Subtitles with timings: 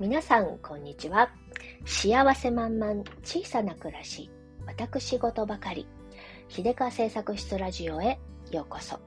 [0.00, 1.30] 皆さん、こんにちは。
[1.86, 4.28] 幸せ満々、小さな暮らし、
[4.66, 5.86] 私事ばかり。
[6.48, 8.18] 秀川製作室ラジオへ
[8.50, 8.98] ようこそ。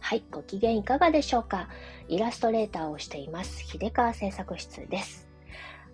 [0.00, 1.70] はい、ご機嫌いかがでしょうか
[2.08, 5.26] イラストレーターをしています、秀川製作室です。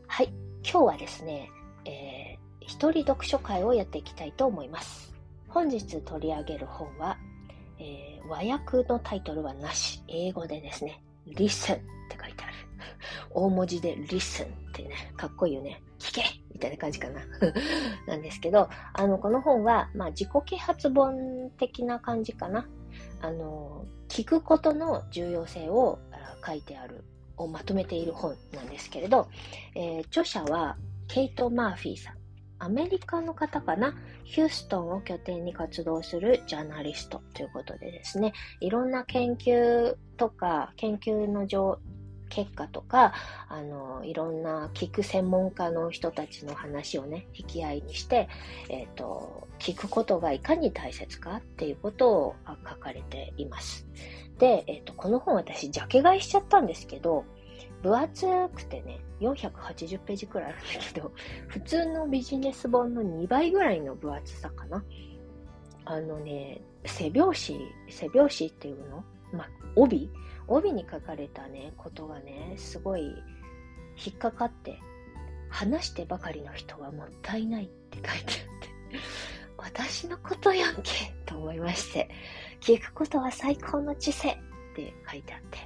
[0.08, 0.32] はい、
[0.64, 1.48] 今日はですね、
[1.84, 5.14] えー、一人読書会をやっていきたいと思います。
[5.46, 7.16] 本日取り上げる本は、
[7.78, 11.78] えー、和訳のタイトルはなし、英語でですね、Listen っ
[12.08, 12.49] て書いてある。
[13.30, 15.82] 大文字で listen ってね、かっこいいよね。
[15.98, 17.20] 聞けみたいな感じかな。
[18.06, 22.66] なんですけど、あの、この本は、まあ、自己啓発本的な感じかな。
[23.20, 25.98] あの、聞くことの重要性を
[26.44, 27.04] 書いてある、
[27.36, 29.28] をまとめている本なんですけれど、
[29.74, 30.76] えー、著者は
[31.08, 32.20] ケイト・マーフィーさん。
[32.62, 33.94] アメリカの方かな、
[34.24, 41.78] ヒューストンを拠点に活動するジャーナリストということでですね、いろんな研究とか、研究の情
[42.30, 43.12] 結果とか、
[43.48, 48.28] あの、いろんな聞く専門家の人たちの話をね、引き合いにして、
[48.70, 53.86] えっ、ー、と、聞くことがいかに大切かっていうことを書かれています。
[54.38, 57.24] で、えっ、ー、と、この本私、ジャケ買いしちゃったんですけど、
[57.82, 61.12] 分厚くてね、480ページくらいあるんだけど、
[61.48, 64.84] 普通のビジネス本の2倍ぐらいの分厚さかな。
[65.84, 69.04] あのね、背表紙、背表紙っていうの？
[69.32, 70.10] まあ、帯？
[70.50, 73.14] 帯に書かれたね、ことがね、すごい
[74.04, 74.78] 引っかかって、
[75.48, 78.98] 話してばかりの人はもったいないって書いてあって、
[79.56, 82.10] 私のことやんけと思いまして、
[82.60, 84.36] 聞くことは最高の知性っ
[84.74, 85.58] て書いてあって、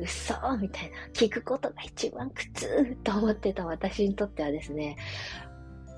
[0.00, 4.96] 嘘みたいな、聞くことが一番苦痛と思ってた私にとってはですね、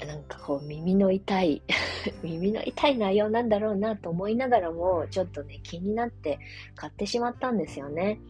[0.07, 1.63] なんかこう耳の痛い
[2.23, 6.39] 耳の痛い内容なんだろうなと思いながらも、ちょっとね、気になって
[6.75, 8.21] 買ってしまったんですよね。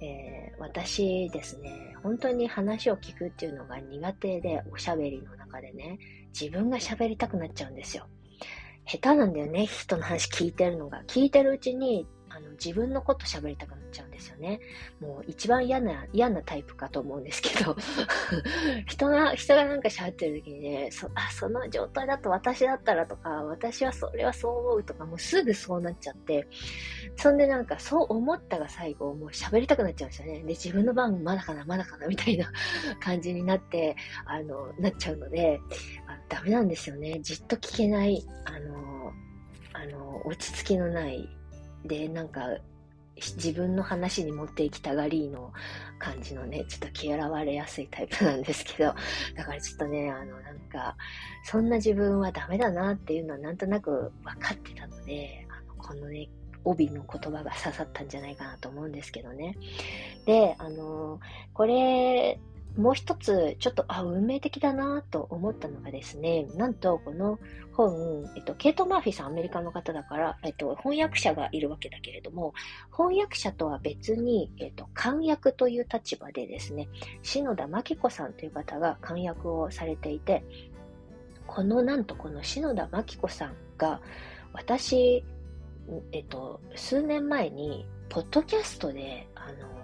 [0.00, 5.98] えー、私ですね、本当に話を聞くっていうのが苦手で、おしゃべりの中でね、
[6.38, 8.06] 自分が喋りたくなっちゃうんですよ。
[8.86, 11.02] 下手なんだよね、人の話聞いてるのが。
[11.06, 14.60] 聞いてるうちにあの、自分のこと喋りたくなっちゃうんですよね。
[15.00, 17.76] もう一番嫌な、嫌なタイプかと思うんですけど、
[18.86, 26.46] 人が、人がなんか喋ってる時にね、そ、あ、その状態だと私だったらとか、私はそれはそう思うとか、もうすぐそうなっちゃって、
[27.16, 30.40] そんでなんかそう思ったが最後、もう喋りたくなっちゃうんですよね。
[30.40, 32.50] で、自分の番まだかな、まだかな、みたいな
[33.00, 35.60] 感じになって、あの、なっちゃうので、
[36.06, 37.20] あダメなんですよね。
[37.20, 39.12] じっと聞けない、あの、
[39.72, 41.28] あの、落ち着きのない
[41.84, 42.48] で、なんか、
[43.16, 45.52] 自分の話に持っていきたがりの
[45.98, 48.94] 感じのね、ちょっと嫌われやすいタイプなんですけど、
[49.36, 50.96] だからちょっとね、あの、なんか、
[51.44, 56.28] そんな自分はダメだなっていうのはなんとなく分かってたので、あの、このね、
[56.64, 59.56] 帯の言葉が刺さったんじゃないかなと思うんですけどね。
[60.26, 61.20] で、あの、
[61.52, 62.40] これ、
[62.76, 67.38] もう一つ、ちょっと、あ、運命的だなと思ったのがですね、なんと、この
[67.72, 72.52] 本、えっと、ケイト・マーフィーさん、アメリカの方だから、えっと、翻訳者がいるわけだけれども、
[72.90, 76.88] 翻訳者とは別に、えっと、漢訳という立場でですね、
[77.22, 80.44] 篠田真紀子さんという方が漢訳をされていて、
[81.46, 84.00] この、なんとこの篠田真紀子さんが、
[84.52, 85.24] 私、
[86.10, 89.83] えっと、数年前に、ポッドキャストで、あの、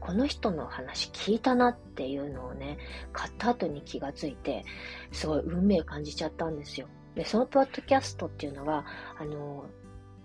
[0.00, 2.78] この人の話聞いたなっていうのをね、
[3.12, 4.64] 買った後に気がついて、
[5.12, 6.88] すごい運命感じちゃったんですよ。
[7.14, 8.84] で、そのポッドキャストっていうのが、
[9.18, 9.66] あの、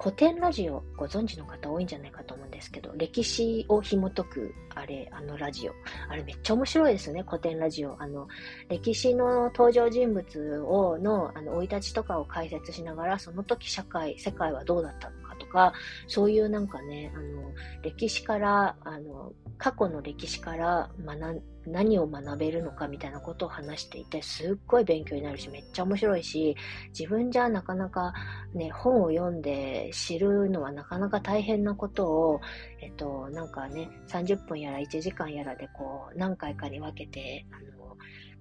[0.01, 5.73] 古典ラジオご存知の方多いんじゃないかと思うんですけど、歴史を紐解く、あれ、あのラジオ。
[6.09, 8.01] あれめっちゃ面白いですね、古典ラジオ。
[8.01, 8.27] あの、
[8.67, 15.20] 歴史の登場人物を、の、あの、生い立ちとかを解説しながら、その時社会、世界はどうだったの
[15.51, 15.73] か、
[16.07, 17.51] そういうなんかね、あの、
[17.83, 26.55] 歴史から、あの、過去の歴史から学何を学べるのかみたいなことを話していて、すっごい勉強になるし、めっちゃ面白いし、
[26.97, 28.13] 自分じゃなかなか
[28.53, 32.41] ね、本を読んで知るのはなかなか大変なことを、
[32.81, 37.80] えっと、なんかね、30分やら1時間やらでこう、何回かに分けて、あの、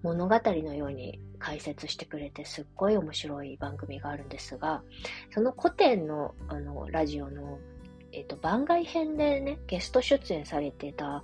[0.02, 4.82] 物語のように解説してくれてすっごい面白い番組があるんですが、
[5.32, 7.58] その古典のあのラジオの
[8.12, 11.22] えっ、と、番外編でね、ゲスト出演されてた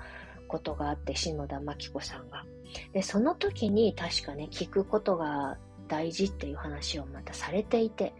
[0.48, 2.44] ことがあって、篠田真紀子さんが。
[2.92, 5.58] で、その時に確かね、聞くことが
[5.88, 8.12] 大事っていう話をまたされていて、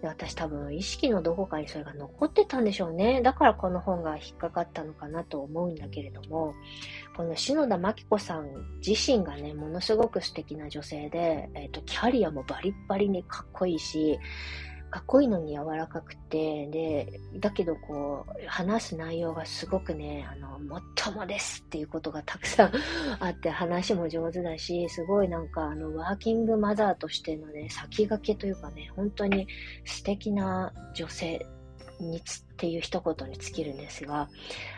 [0.00, 3.20] で私多分意識のどこかにそれが残ってたんでしょうね。
[3.20, 6.54] だからこの本が引っかかったのかなと思うんだけれども、
[7.18, 8.46] この篠田真紀子さん
[8.86, 14.20] 自身がね、ものすごく素敵な女性で、えっ、ー、と、キャリアもバリッバリにかっこいいし、
[14.88, 22.72] かっこいいのに柔らかくて、で、だけどこう、話す内容がすごくね、あの、もっともですっていうことがたくさん
[23.18, 29.48] あって、話も上手だし、すごいなんか、あの、ワーキングマザーとしてのね、先駆けというかね、本当に
[29.84, 31.44] 素敵な女性
[32.00, 34.28] につっていう一言に尽きるんですが、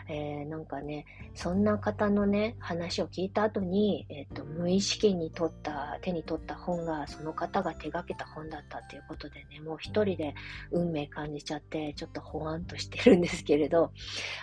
[0.07, 10.35] えー、なんかね、そんな方のね、話を聞いた後に、えっ、ー、と、無意識に取った、手に取った本が、その方が手がけた本だったっていうことでね、もう一人で
[10.71, 13.91] 運命感じちゃって、ちょっとほわんとしてるんですけれど、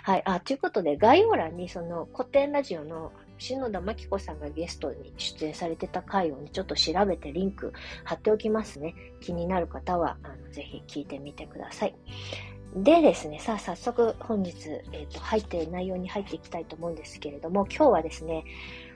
[0.02, 7.72] はい、あ、ということで、概要欄にその古典ラジオの篠田真紀子さんがゲストに出演されてた回をね、ちょっと調べてリンク
[8.04, 8.94] 貼っておきますね。
[9.20, 11.94] 気になる方は、あのぜひ聞いてみてください。
[12.74, 18.44] でですね、さあ早速本日、えっ、ー、と、入って内容に入っていきたいと思うんですけれども、今日はですね、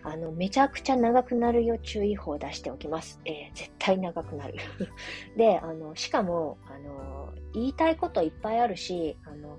[0.03, 3.21] あの、めちゃくちゃ長くなるよ注意報を出しておきます。
[3.25, 4.57] えー、絶対長くなる。
[5.39, 9.59] で、あの、しかも、あの、言いたいこといっぱいあるし、あの、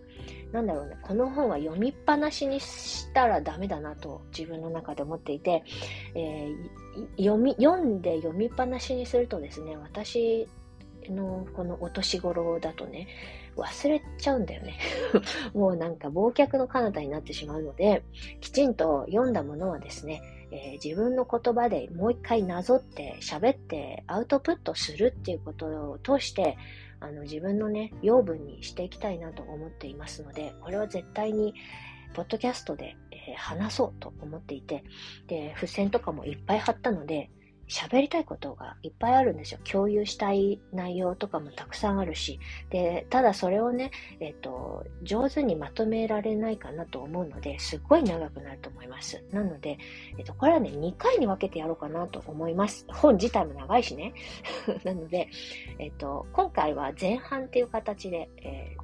[0.51, 5.63] なんだろうね、この本は読みっぱなしにしたらダメだなと自分の中で思っていて、
[6.13, 10.47] えー、読み、読んで読みっぱなしにするとですね、私
[11.09, 13.07] のこのお年頃だとね、
[13.55, 14.77] 忘れちゃうんだよね。
[15.53, 18.03] もうなんか忘却の彼方になってしまうので、
[18.41, 20.21] きちんと読んだものはですね、
[20.51, 26.57] えー、自分の言葉でもう一回なぞって喋ってアウトプットするっていうことを通して、
[26.99, 31.53] あの自分のね、養分にしていきたいなと思っていますので、これは絶対に
[32.13, 34.83] ポッドキャストで、えー、話そうと思っていて、
[35.27, 37.29] で、付箋とかもいっぱい貼ったので、
[37.67, 39.59] 喋りたいことがいっぱいあるんですよ。
[39.63, 42.39] 共有したい内容とかもたくさんあるし。
[42.69, 49.23] で、ただそれをね、えっ、と、上手にまとめられないかなと思うので、すっごい長くなると思います。
[49.31, 49.77] なので、
[50.17, 52.85] えっ、と、これはね、2回に分けてやろうかなと思います。
[52.89, 54.13] 本自体も長いしね。
[54.83, 55.29] なので、
[55.79, 58.75] えっ、と、今回は前半っていう形で、え、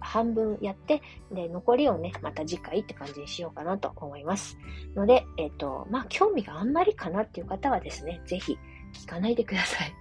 [0.00, 1.02] 半分やって、
[1.32, 4.58] で、残りをね、また次回って感じにしようかなと思います。
[4.94, 8.58] ので、えっ、と、まあ、興味があんまりかなっていう方はですね、ぜひ
[8.92, 9.92] 聞かないでください。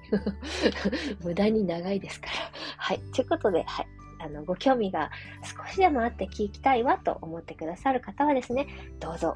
[1.24, 2.34] 無駄に長いですから。
[2.78, 3.00] はい。
[3.14, 3.88] ということで、はい。
[4.20, 5.12] あの、ご興味が
[5.44, 8.68] 少しでもあって聞きたいわと思ってくださる方はですね、
[9.00, 9.36] どうぞ、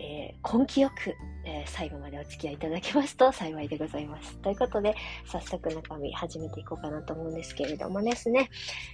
[0.00, 1.14] えー、根気よく、
[1.44, 4.36] えー、最後までお付き合いいただけますと幸いでございます。
[4.38, 4.94] ということで、
[5.26, 8.50] 早速中身始めていこうかなと思うんですけれどもですね、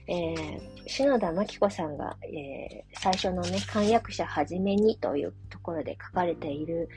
[0.09, 6.89] えー、篠田真紀子さんが、えー、最初のね、漢訳者はじめにというところで書かれている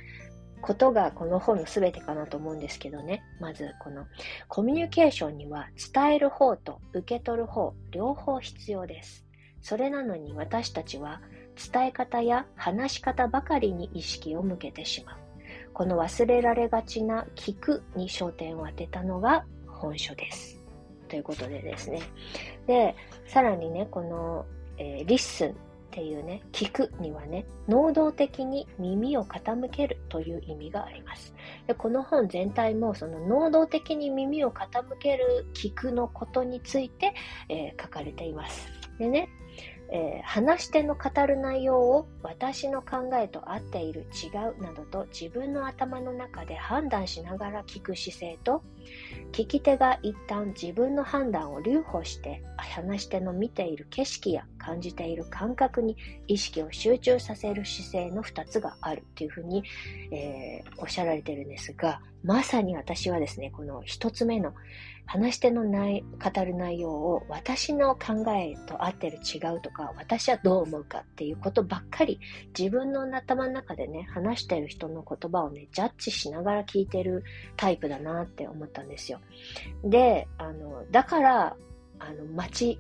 [0.61, 3.23] ことがこの本の全てかなと思うんですけどね。
[3.39, 4.05] まず、この
[4.47, 9.25] コミュニケーションには伝える方と受け取る方、両方必要です。
[9.61, 11.21] それなのに私たちは
[11.71, 15.17] 伝え方や話し方ばかりに意識を向けてしまう。
[15.73, 20.57] この忘れられがちな聞くに焦点を当てたのが本書です。
[21.07, 22.01] ということでですね。
[22.67, 22.95] で、
[23.27, 24.45] さらにね、この、
[24.77, 25.55] えー、 listen
[25.99, 31.33] っていうね、聞くにはね、能動的に耳を傾けるという意味があります。
[31.67, 37.13] でこの本全体もその能動的に耳を傾ける聞くのことについて、
[37.49, 38.69] えー、書かれています。
[38.97, 39.27] でね、
[39.91, 48.63] えー、話し手の語る内容を私の考えと合っている違うなどと自分の頭の中で判断しながら聞く姿勢と
[49.31, 55.97] 聞き手が一旦自分の判断を留保して話し手の見ている景色や感じている感覚に
[56.27, 59.63] 意識を集中させる姿勢の2つがあるというふうに、
[60.11, 64.53] えー、おっしゃられてるんですがまさに私はですねこの1つ目の
[65.09, 72.19] 話し手のない語る内容を私の考えと合ってる違うとか私はどう思うかっていうことばっかり
[72.55, 77.23] 自分の頭の中でね話してる人の言葉をねジャッジしながら聞いてる
[77.57, 79.19] タイプだなって思ったんですよ。
[79.83, 81.55] であのだから
[81.97, 82.79] あの待ち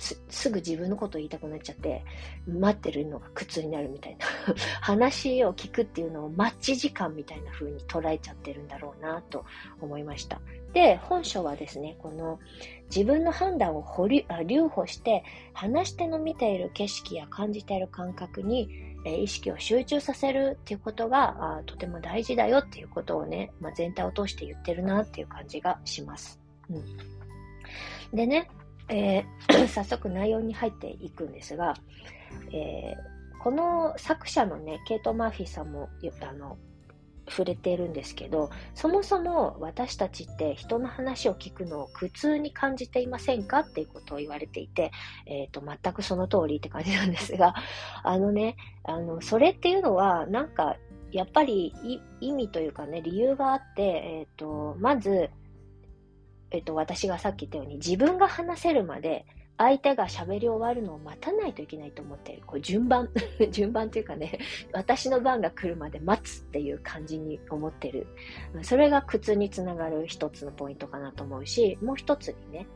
[0.00, 2.04] すぐ自分のこと言いたくなっちゃって、
[2.46, 4.26] 待ってるのが苦痛になるみたいな
[4.80, 9.44] 話を聞くっていうのをマッチ時間みたいな風に捉えちゃってるんだろうなと
[9.80, 10.40] 思いました。
[10.72, 12.38] で、本書はですね、この
[12.84, 18.68] 自分の判断を保留留保して、話し手の見ている景色や感じている感覚に、
[19.04, 26.38] 意識を集中させるっていうことがあとても大事だよっていうことをね、まあ、全体を通して言ってるなっていう感じがします。
[26.68, 28.50] うん、でね、
[28.90, 31.74] えー、 早速内容に入っていくんですが、
[32.52, 35.88] えー、この作者のね、ケイト・マーフィーさんも
[36.28, 36.58] あの
[37.28, 44.90] 触れているんですけど、そもそも私たちって人の話を聞くのを苦痛に感じていませんかっていうことを言われていて、
[45.26, 47.54] え、ー、と、全くその通りって感じなんですが、
[48.02, 50.76] あのね、あの、それっていうのは、なんか、
[51.12, 51.74] やっぱり
[52.20, 55.30] 意味というかね、理由があって、えっ、ー、と、まず、
[56.50, 59.24] えっと、私がさっき言ったように自分が話せるまで
[59.60, 62.42] 相手が喋り終わるのを待たないといけないと思っている。
[62.46, 63.10] こう順番、
[63.52, 64.38] 順番というかね、
[64.72, 68.06] 私の番が来るまで待つっていう感じに思ってる。
[68.62, 72.66] それが苦痛につながる一つのポイントかなと思うし、もう一つにね、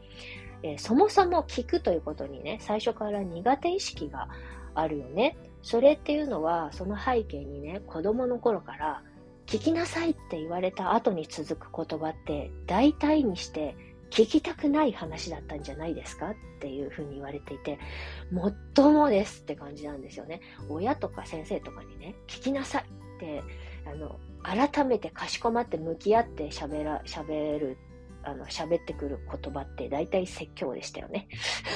[0.62, 4.28] えー、そもそも聞くということにね、最初から苦手意識が
[4.74, 5.38] あるよね。
[5.62, 9.02] それっていうのは、その背景にね、子供の頃から、
[9.46, 13.76] 聞きなさいって言われた後に続く言葉って、大体にして
[14.10, 17.78] 聞きたくない話だったんじゃないですかっていうふうに言われていて、
[18.30, 20.40] もっともですって感じなんですよね。
[20.68, 23.42] 親とか先生とかにね、聞きなさいって、
[23.86, 27.78] あの、改めてかしこまって向き合って喋ら、喋る
[28.24, 31.28] あの、喋ってくる言葉って大体説教でしたよね。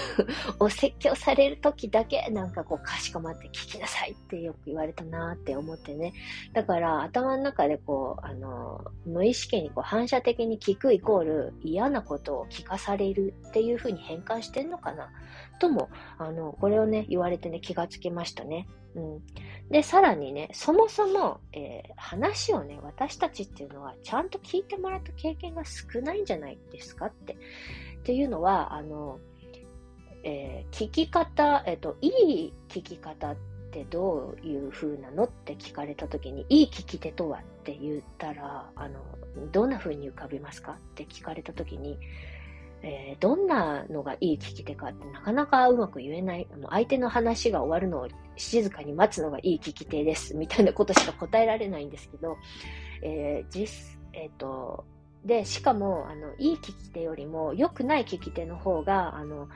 [0.58, 6.12] お説教される時だけなんかこうかしこまって聞きなさいってよく言われたなって思ってね。
[6.52, 15.10] だから頭の中でこう、あの、無意識にこう反射的に聞くイコール嫌なことを聞かされるっていう風に変換してんのかな
[15.58, 18.66] とも、あの、これをね、言われてね、気がつきましたね。
[18.98, 19.22] うん。
[19.70, 27.34] で、さらにね、そもそも、えー、話をね、私たちっていうのは、ちゃんと聞いてもらった経験が少ないんじゃないですかって。
[27.34, 27.36] っ
[28.02, 29.18] ていうのは、あの、
[30.24, 33.36] えー、聞き方、えっ、ー、と、いい聞き方っ
[33.70, 39.00] てどういう風なのって聞かれた時に、いい聞き手とはって言ったら、あの、
[39.52, 41.98] どんな風に浮かびますかって聞かれた時に、
[42.82, 46.46] えー、どんなのがいい聞き手かってなかなかうまく言えない。
[46.70, 50.36] 相手の話が終わるのを静かに待つのがいい聞き手です。
[50.36, 52.36] みたいなことしか答えられないんですけど、
[53.02, 54.84] えー、実、えっ、ー、と、
[55.24, 59.48] で、しかも、あの、いい聞き手よりも良くない聞き手の方が、あの、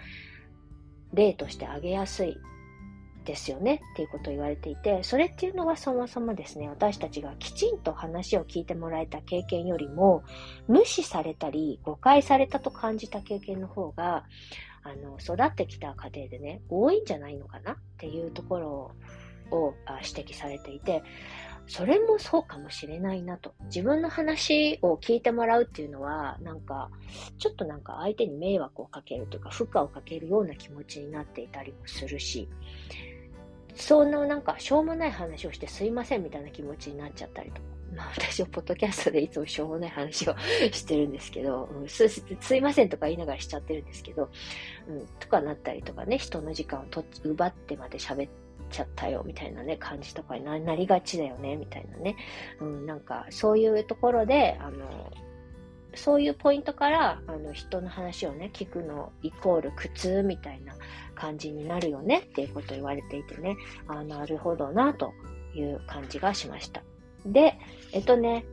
[1.12, 2.36] 例として挙げやすい
[3.24, 10.22] ですよねっていうことを言われていて、それっていうのはそもそもですね、私たちがきちんと話を聞いてもらえた経験よりも、
[10.68, 14.24] 無視されたり、誤解されたと感じた経験の方が、
[14.82, 18.92] あの、育ってきた過程でね、多いんじゃないのかなっていうところ
[19.50, 21.02] を指摘されていて、
[21.66, 23.54] それもそうかもしれないなと。
[23.64, 26.90] 自分の話を聞いてもらうっていうのは、なんか、
[27.38, 32.48] ちょっとなんか相手に迷惑をかけるというか、負荷をかけるような気持ちになっていたりもするし、
[33.74, 37.72] そのなんか、しょうもない話をしてすいませんみたいな気持ちになっちゃったりとか。
[37.94, 40.34] まあ私はポッドキャストでいつもしょうもない話を
[40.72, 44.30] してるんですけど、うん、すすいませんとか言いながらしちゃってるんですけど、
[44.88, 48.30] うん、とかなったりとかね、人の時間をと奪ってまで喋っ
[48.70, 52.16] ちゃったよみたいなね、感じとかになりがちだよね、みたいなね。
[52.60, 55.12] うん、なんかそういうところで、あの、
[55.94, 60.74] そういうポイントから、あの、人の話をね、聞くのイコール苦痛みたいな
[61.14, 63.56] 感じになるよねっていうことを言われていてね、
[63.86, 65.12] あなるほどなと
[65.54, 66.82] いう感じがしました。
[67.26, 67.58] で、
[67.92, 68.44] えっとね、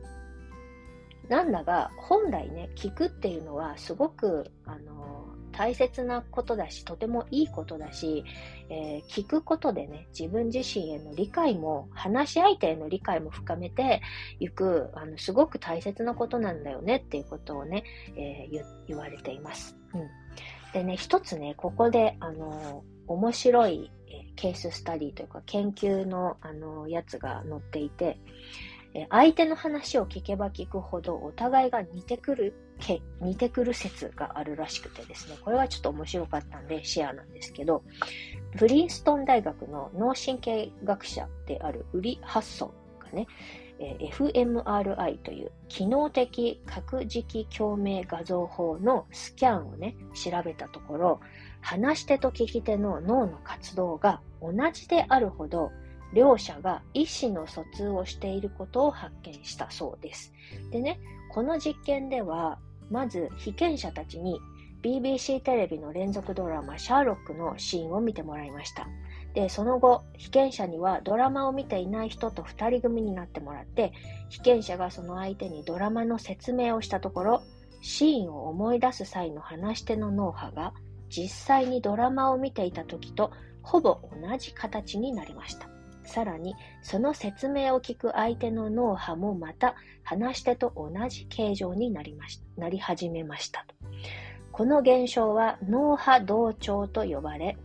[1.28, 8.24] なんだが、本来ね、聞くっていうのはすごく、あの、大切なことだし、とてもいいことだし、
[8.68, 14.00] えー、聞くことでね、自分自身への理解も、話し相手への理解も深めて
[14.38, 17.84] いく、あの、すごく大切なことなんだよねっていうことをね、
[18.16, 19.76] えー、言われています。
[19.94, 20.08] うん。
[20.72, 23.90] でね、一つね、ここで、あの、面白い
[24.36, 28.18] ケーススタディというか研究の、あの、やつが載っていて、
[29.08, 32.54] 相手の話を聞けば聞くほどお互いが似てくる、
[33.20, 37.82] 似てくる説があるらしくてですね、これはちょっと面白かったんでシェアなんですけど、
[38.56, 43.26] プリンストン大学の脳神経学者であるウリ・ハッソンがね、
[43.80, 51.20] fMRI という機能的核磁気共鳴画像法のスキャンをね、調べたところ、
[51.62, 55.70] 話し手と聞き手の脳の活動が同じであるほど、
[56.12, 60.32] 両者が意思の疎通をしていることを発見したそうです。
[60.70, 61.00] でね、
[61.32, 62.58] この実験では、
[62.90, 64.40] まず被験者たちに
[64.82, 68.88] BBC テレビの連続ドラマシャーロックのシーンを見てもらいました。
[69.34, 73.92] で、その後、被験者にはドラマを見ていない人と2人組になってもらって、
[74.28, 77.42] 被験者がその相手にドラマの説明をしたところ、
[77.82, 80.74] シーンを思い出す際の話し手の脳波が
[81.08, 83.32] 実際にドラマを見ていた時と
[83.62, 85.68] ほぼ同じ形になりました。
[86.10, 93.74] さらに、その説明を聞く相手の脳波もまた話し手と同じ形状になりましなり始めましたと。
[94.50, 97.56] この現象は脳波同調と呼ばれ、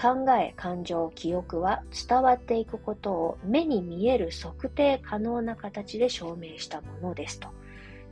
[0.00, 7.48] 考え、感情、記憶は伝わっていくことを目に見える測定可能な形で証明したものですと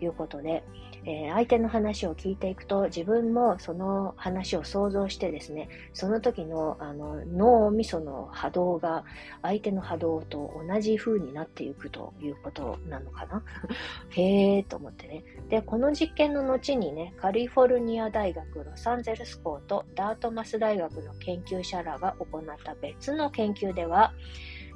[0.04, 0.64] いうことで、
[1.04, 9.04] えー、相手の話を聞いていくと自分もその話を想像してですね、その時のあの脳みその波動が
[9.42, 13.42] 相手の波動と同じ風になっていくということなのかな？
[14.11, 15.25] へーと思ってね。
[15.49, 24.12] で、この実験の後にね、カリフォルニア大学ロサンゼルス校とダートマス大学の研究者らが行った別の研究では、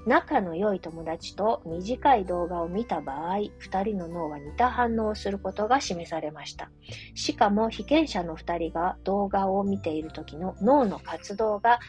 [0.07, 6.71] 仲の良い友達と短い動画を見た場合、二人の脳は似た反応をすることが示されました。
[7.15, 11.81] しかも被験者の二人が動画を見ている時の脳の活動が、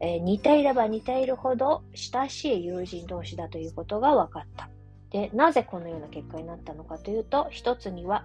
[0.00, 4.68] えー、似ていれば似ているほど親しい友人同士だということが分かった。
[5.10, 8.24] で、なぜこのような結果になったのかというと、一つには、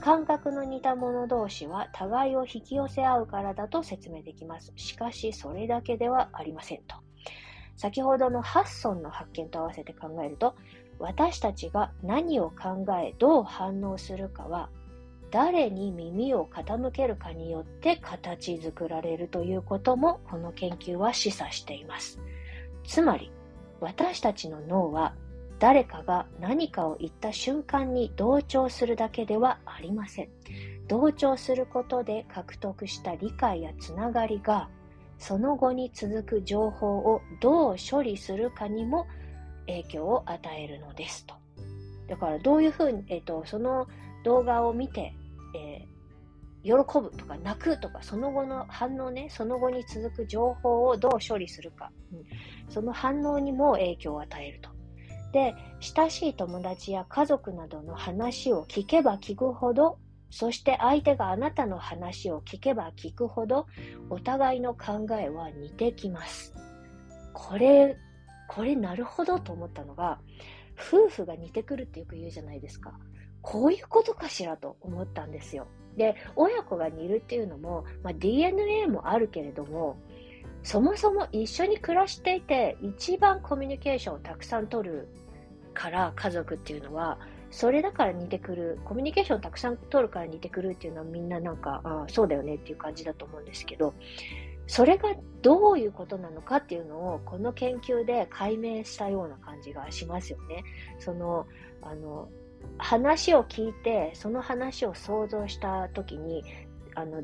[0.00, 4.72] 感覚の似た者同士は互いを引き寄せ合うからだと説明できます。
[4.76, 7.07] しかし、それだけではありませんと。
[7.78, 10.56] 先ほどのハッソンの発見と合わせて考えると、
[10.98, 14.68] 私たちが何を考え、どう反応するかは、
[15.30, 22.18] 誰に耳を傾けるかによって形作られるということも、この研究は示唆しています。
[22.84, 23.30] つまり、
[23.80, 25.14] 私たちの脳は、
[25.60, 30.28] 誰かが何かを言った瞬間に同調するだけではありません。
[30.88, 34.68] 同調することで獲得した理解やつながりが
[35.18, 39.06] その後に続く情報をどう処理するかにも
[39.66, 41.34] 影響を与えるのですと。
[42.08, 43.86] だからどういうふうに、えっ、ー、と、その
[44.24, 45.14] 動画を見て、
[45.54, 52.24] えー、喜ぶとか泣くとか、その後の反応ね、その後に続く情報をどう処理するか、うん、
[52.68, 54.70] その反応にも影響を与えると。
[55.32, 59.98] で、親しい友達や家族などの話を聞けば聞くほど
[60.30, 63.66] そして相手があなたの話を聞けば聞くほど
[64.10, 66.54] お互いの考えは似てきます。
[67.32, 67.96] これ、
[68.48, 70.20] これなるほどと思ったのが、
[70.76, 72.98] 夫婦が似てくるってよく言うじゃないですか。
[73.42, 75.66] こういうことかしらと思ったんですよ。
[75.96, 79.98] で、親子が似るっていうのも、まあ、DNA もあるけれども、
[80.62, 85.08] そもそも一緒に暮らしていて一番コミュニケーションをたくさん取る
[85.72, 87.18] から家族っていうのは
[87.50, 93.94] それだから似てくる、コミュニケーションをたくさん取るから似てくるっていうのはみんななんか、ああ、そうだよねっていう感じだと思うんですけど、
[94.66, 100.62] それがどういうことなのかっていうのをこの研究で解明したような感じがしますよね。
[100.98, 101.46] その、
[101.80, 102.28] あの、
[102.76, 106.44] 話を聞いて、その話を想像した時に、
[106.94, 107.22] あの、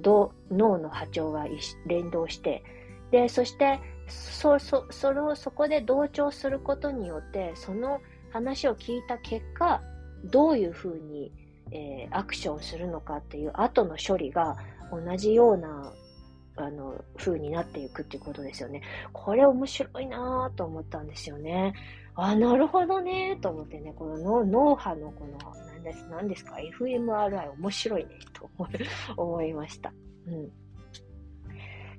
[0.51, 1.47] 脳の波長が
[1.87, 2.65] 連動して、
[3.11, 9.83] で、そして、そ、そ、それをそこで同調することによって、その話を聞いた結果、
[10.25, 11.33] どういうふうに、
[11.71, 14.57] えー、アクションするのかっていう後の処理が
[14.91, 15.93] 同じような
[16.57, 18.83] あの風になっていくっていうことですよね。
[19.13, 21.75] これ面白いなぁと思ったんですよね。
[22.17, 25.39] あ、なるほどねと思ってね、この脳波のこの、
[25.73, 28.49] 何です、何ですか、FMRI 面白いねと
[29.21, 29.93] 思いました。
[30.27, 30.53] うん。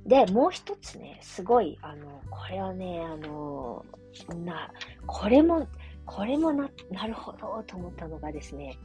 [0.08, 3.84] で、もう一つね、すごい、あの、これはね、あの、
[4.46, 4.72] な、
[5.06, 5.68] これも、
[6.06, 8.78] これもな、なるほどと思ったのがですね、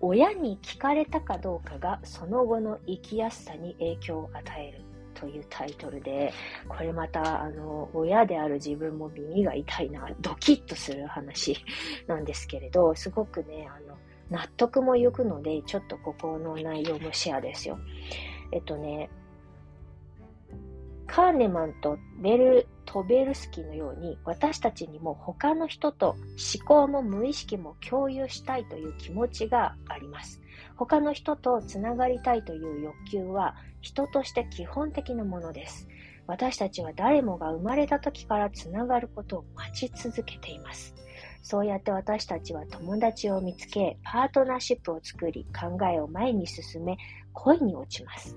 [0.00, 4.80] 親に聞かれたかどうかがその後の生きやすさに影響を与える
[5.14, 6.32] というタイトルで、
[6.68, 11.56] これまた、あの、親である自分も耳が痛いな、ドキッとする話
[12.06, 13.96] なんですけれど、すごくね、あの、
[14.30, 17.78] 納得もいくので、ちょっとここの内容もシェアですよ。
[18.52, 19.10] えっとね、
[21.08, 30.40] カーネマンとベルトベルスキーのように私たちにも他の人と思考も無意識も共有したいという気持ちがあります。
[30.76, 35.88] 他の人とつながりたいという欲求は人として基本的なものです。
[36.26, 40.94] 私たちは誰もが生まれた時からつながることを待ち続けています。
[41.42, 46.98] そうやって私たちは友達を見つけ、パートナーシップを作り、考えを前に進め、
[47.32, 48.36] 恋に落ちます。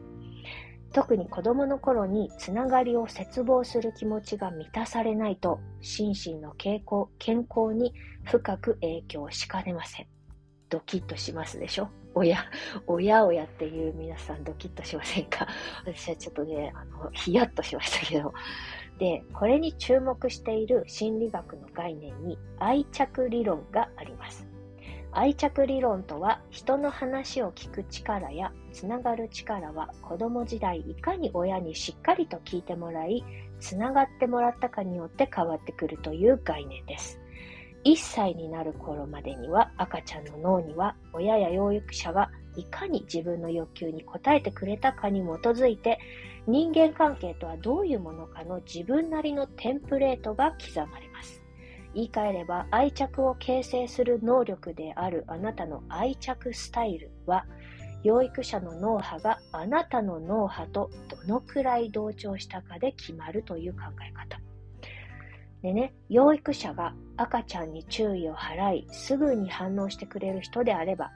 [0.93, 7.93] 特に子供の頃につながりを切望する気持ちが満たされないと心身の健康健康に
[8.25, 10.07] 深く影響しかねません。
[10.69, 11.89] ドキッとしますでしょ？
[12.13, 12.37] 親、
[12.87, 15.47] 親をやっている皆さんドキッとしませんか？
[15.85, 18.33] 私はちょっとね、あの、ヒヤッとしましたけど。
[18.97, 24.47] で、これに注目している心理学の概念に愛着理論があります。
[25.11, 33.23] 愛着理論とは人の話を聞く力やつながる力は子供時代いかに親にしっかりと聞いてもらい
[33.59, 37.19] つながってもらったかによって変わってくるという概念です。
[37.83, 45.99] 1歳になる頃までには赤ちゃんの脳には親や養育者がいかに自分の欲求に応えてくれたかに基づいて
[46.47, 51.41] 人間関係とはどういうものかの自分なりのテンプレートが刻まれます。
[51.93, 57.45] 言い換えれば愛着を形成する能力であるあなたの愛着スタイルは
[58.03, 64.39] 養育者の脳波があなたの脳波とどのくらい同調したかで決まるという考え方。
[65.61, 71.11] でね、養育者が赤ちゃんに注意を払い、すぐに反応してくれる人であれば、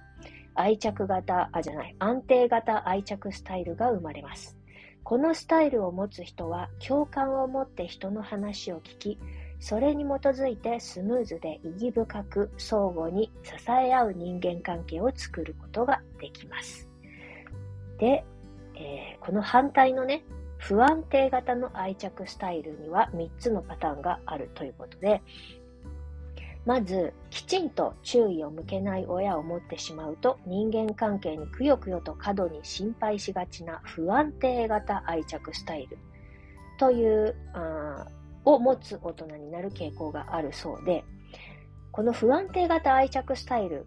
[0.54, 4.58] 愛着型、あ、じゃない、安定型愛着スタイルが生まれます。
[5.04, 9.20] このスタイルを持つ人は共感を持って人の話を聞き、
[9.66, 16.88] それに基づいてスムーズで意義深く相互に支え合う人間関係を作ることができます。
[17.98, 18.24] で、
[18.76, 20.24] えー、この反対のね、
[20.60, 25.24] 不安定型の愛着スタイルには3つのパターンがあるということで、
[26.68, 35.98] まず、きちんと注意を向けない親を持ってしまうと、人間関係にくよくよと過度に心配しがちな不安定型愛着スタイル
[36.78, 38.06] というあ
[38.46, 41.04] を持つ大人になる傾向があるそうで、
[41.92, 43.86] この不安定型愛着スタイル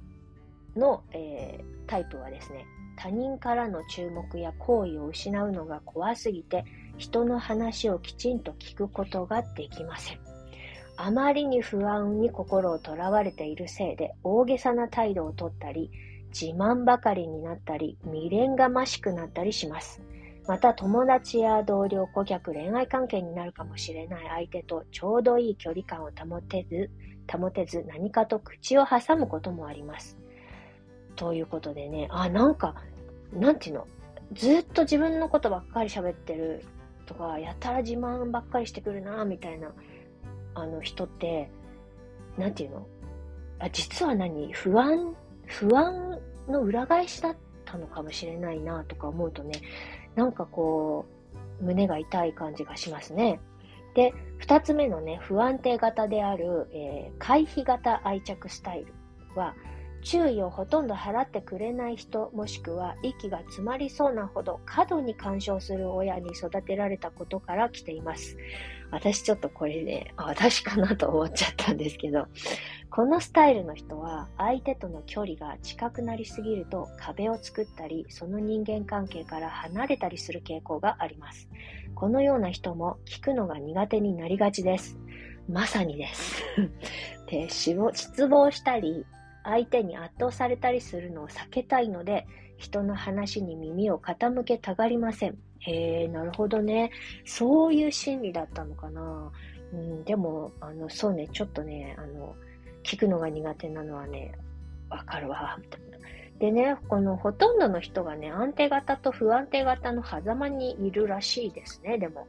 [0.76, 2.66] の、えー、タイプはですね、
[2.96, 6.64] 他人からの注目や好意を失うのが怖すぎて、
[6.96, 10.18] 人の話をきちんと聞くことができません。
[10.96, 15.92] あまりに不安に心をとらわれているせいで、大げさな態度をとったり、
[16.28, 20.02] 自慢ばかりになったり、未練がましくなったりします。
[20.48, 26.90] また友達や同僚、顧客、恋愛関係になるかもしれない相手とちょうどいい距離感を保てず、
[27.30, 30.18] 保てず何かと口を挟むこともあります。
[31.16, 32.74] ということでね、あ、なんか、
[33.30, 33.86] なんていうの、
[34.32, 36.64] ずっと自分のことばっかり喋ってる
[37.04, 39.70] とか、やたら自慢ばっかりしてくるな、みたいな、
[40.54, 41.50] あの人って、
[42.38, 42.86] なんていうの？
[43.58, 44.50] あ、実は何？
[44.54, 49.52] 不安、不安の裏返しだったのかもしれないな、とか思うとね、
[50.18, 51.06] なんかこ
[51.60, 53.38] う、胸が痛い感じがしますね。
[53.94, 58.92] で、二つ目のね、不安定型である、えー、回避型愛着スタイル
[59.36, 59.54] は、
[60.02, 68.36] 注意をほとんど払ってくれない人、もしくは息が詰まりそうなほど過度に干渉する親に育てられたことから来ています。
[68.90, 72.26] 私ちょっとこれね、私かなと思っちゃったんですけど、
[72.90, 81.48] このスタイルの人は相手との距離が近くなりすぎると壁を作ったり、その人間関係から離れたりする傾向があります。
[81.94, 84.96] このような人も聞くのが苦手になりがちです。
[85.48, 86.42] まさにです。
[87.28, 89.04] で、失望したり、
[89.44, 95.38] 相手に圧倒されたりするのを避けたいので、人の話に耳を傾けたがりません。
[95.60, 96.90] へえ、なるほどね。
[97.24, 99.32] そういう心理だったのかな。
[99.72, 102.34] うん、でも、あの、そうね、ちょっとね、あの、
[102.82, 104.32] 聞くのが苦手なのはね、
[104.88, 105.98] わかるわ、みたいな。
[106.38, 112.26] でね、このほとんどの人がね、安定型と不安定型の狭間にいるらしいですね、でも。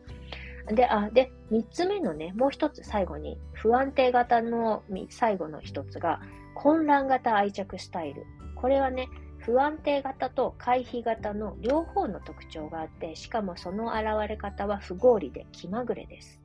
[0.67, 6.21] で、あ、で、三つ目のね、もう一つ最後に、不安定型の最後の一つが、
[6.55, 8.25] 混乱型愛着スタイル。
[8.55, 9.07] これはね、
[9.49, 16.39] 不安定型と回避型の両方の特徴があって、しかもその現れ方は不合理で気まぐれです。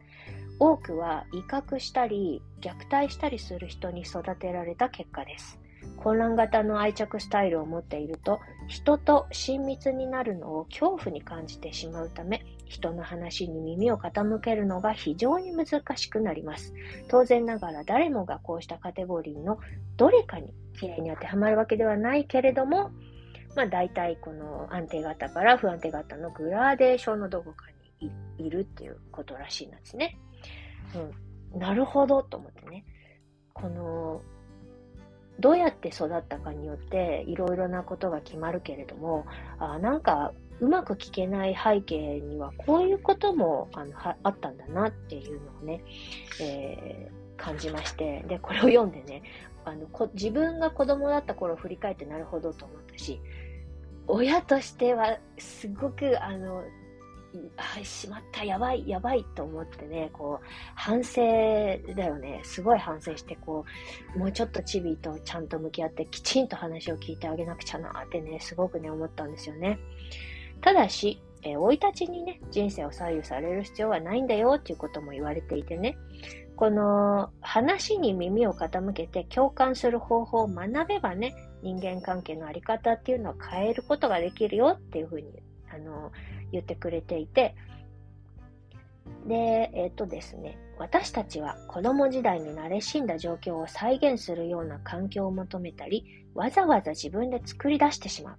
[0.59, 5.61] 多くは威嚇したり虐待したりする人に育てられた結果です。
[5.99, 16.73] 混乱型の愛着スタイルを持っていると、人と親密になるのを恐怖に感じてしまうため、人の話に耳を傾けるのが非常に難しくなります。
[17.09, 19.59] 当然ながら誰もがこうしたカテゴリーの
[19.99, 22.91] どれかにきれいに当てはまるわけではないけれども、
[23.57, 27.67] まあ大体この安定型から不安定型のグラデーションのどこか
[28.01, 30.19] にいるっていうことらしいんですね。
[31.53, 31.59] うん。
[31.59, 32.85] なるほどと思ってね。
[33.53, 34.23] この、
[35.39, 39.27] どうやって育ったかによっていろいろなことが決まるけれども、
[39.59, 45.83] あなんかうまく聞けない背景にはこういうこともあのはあったんだなっていうのをね、
[46.41, 49.23] えー、感じまして、で、これを読んでね、
[49.65, 53.21] あのこ自分が子供だった頃を振り返ってなるほどと思ったし、
[54.07, 56.63] 親としてはすごくあの
[57.57, 61.21] あ、しまった、やばい、やばいと思ってね、こう、反省
[61.97, 62.41] だよね。
[62.45, 63.65] すごい反省して、こ
[64.15, 69.79] う、もうちょっとチビとちゃんと向き合って、きちんと話を聞いてあげなくちゃなってね、すごくね、思ったんですよね。
[70.61, 75.97] ただし、え生い立ちにね、人生を左右される必要はないんだよっていうことも言われていてね、
[76.57, 86.13] この話に耳を傾けて共感する方法を学べばね、人間関係のあり方っていうのは変えることができるよっていうふうに、あの、
[86.53, 87.57] 言ってくれていて、
[89.27, 98.39] で、えっ、とですね、私たちは子供時代に慣れ親んだ状況を再現するような環境を求めたり、わざわざ自分で作り出してしまう。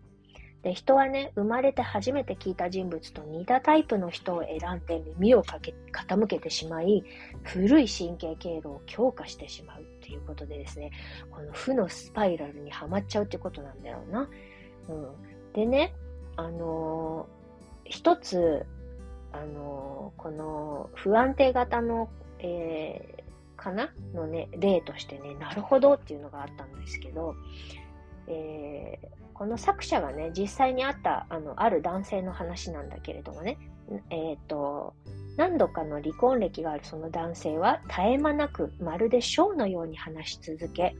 [0.65, 7.03] で、人はね、生まれて初めて聞いた人物と似たタイプの人を選んで耳をかけ傾けてしまい、
[7.43, 10.89] 古い神経経路を強化してしまうっていうことでですね、
[11.29, 14.27] この負のスパイラルにはまっちゃうってことなんだよな。
[14.89, 15.07] うん。
[15.53, 15.93] でね、
[16.35, 18.65] あのー、一つ、
[19.33, 27.35] あのー、この不安定型の、えー、かなのね、例としてね、なるほどっていうのがあったんですけど、
[28.25, 33.57] えー、この作者がね、実際にあった、あの、ある男性の話なんだけれどもね、
[34.09, 34.93] えっ、ー、と、
[35.35, 40.95] 何度かの離婚歴があるその男性は絶え間なくまるでショーのように話し続け、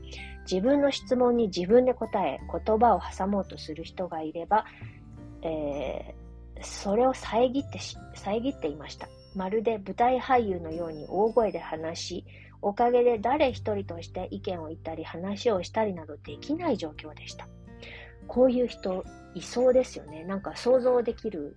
[0.50, 4.66] 自分の質問に自分で答え、言葉を挟もうとする人がいれば、
[5.40, 7.78] えー、それを遮って
[8.14, 9.08] 遮っていました。
[9.34, 12.24] まるで舞台俳優のように大声で話し、
[12.60, 17.48] おかげで誰一人として意見を言ったり話をしたりなどできない状況でした。
[18.26, 20.24] こういう人いそうですよね。
[20.24, 21.56] なんか想像できる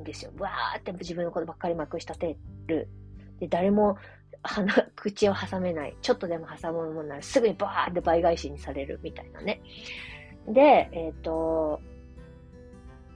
[0.00, 0.32] んですよ。
[0.38, 2.88] わーって自分のことばっかりまくし立てる。
[3.38, 3.96] で、誰も
[4.42, 5.96] 鼻、 口を挟めない。
[6.02, 9.60] ちょっとでも挟むものならすぐにバーって倍返しにされるみたいなね。
[10.48, 11.80] で、えっ、ー、と、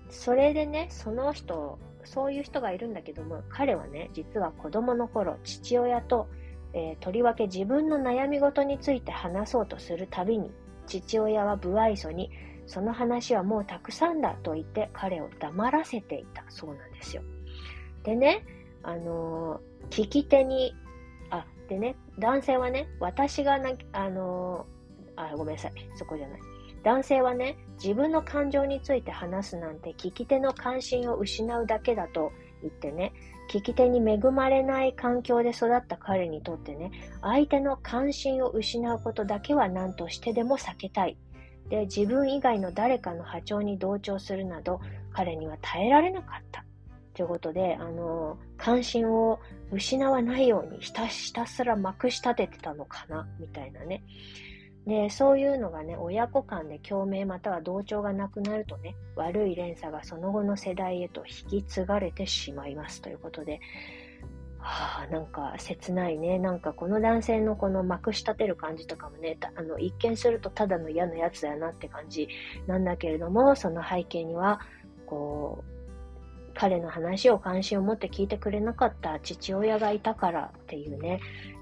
[0.09, 6.29] それでね、その人、そういう人がいるんだけども、彼はね、実は子供の頃、父親と、
[6.73, 10.53] えー、とりわけ自分の悩み事について話そうとするたびに、
[10.87, 12.31] 父親は不愛想に、
[12.67, 17.23] その話はもうたくさんだと言って彼を黙らせていたそうなんですよ。
[18.03, 18.45] でね、
[18.83, 20.75] あのー、聞き手に、
[21.31, 26.41] あ、でね、男性はね、私がな、あのー、あ、ごめんなさい、そこじゃない。
[26.83, 32.31] 男性はね、自分の感情について話すなんて聞き手の関心を失うだけだと
[32.63, 33.13] 言ってね、
[33.53, 36.91] 聞き手に恵まれない環境で育った彼にとってね、
[37.23, 41.17] 相手の関心を失うことだけは何としてでも避けたい。
[41.69, 44.81] で、自分以外の誰かの波長に同調するなど、
[45.13, 46.65] 彼には耐えられなかった。
[47.15, 49.41] ということで、あの、関心を
[49.73, 54.05] 失わないようにひたひたすらまくし立ててたのかな、みたいなね。
[54.87, 63.61] で、そういうのがね、親子間で共鳴または同調がなくなるとね、悪い連鎖がその後の世代へと引き継がれてしまいますということで、
[64.69, 66.41] はあ、なんか切ないね。
[66.41, 72.29] なんかこの男性のこのまくし立てる感じとかもね、あの、一見するとただの嫌なやつだよなって感じ
[72.67, 74.61] なんだけれども、その背景には、
[75.07, 81.21] こう、彼の話を関心を持って聞いてくれなかった父親がいたからっていうね、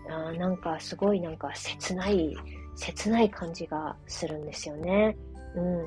[0.09, 2.35] あなんかすごいなんか切ない、
[2.75, 5.19] 切ない感じがするんですよね。
[5.57, 5.87] うん。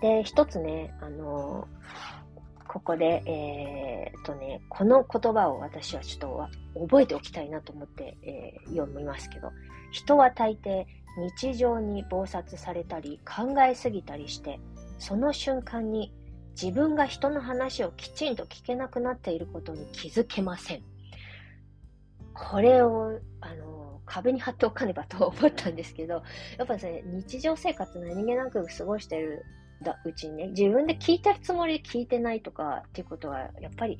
[0.00, 1.66] で、一つね、あの
[2.72, 6.20] ここで、えー、とね、この言葉を私はちょっ
[6.74, 9.52] と覚えておきたいなと思って、えー、読みますけど、
[9.90, 10.86] 人は大抵
[11.36, 14.58] 日常に暴殺されたり考えすぎたりして、
[14.98, 16.14] その瞬間に
[16.58, 20.82] 自分が人の話をきちんと聞けなくなっていることに気づけません。
[22.32, 26.22] これを、あの、壁に貼っておかねばと思ったんですけど、
[26.56, 29.44] やっぱね、日常生活何気なく過ごしてる
[29.82, 33.98] だうちにね、自分で聞いてるつもりで聞いてないとかっていうことはやっぱり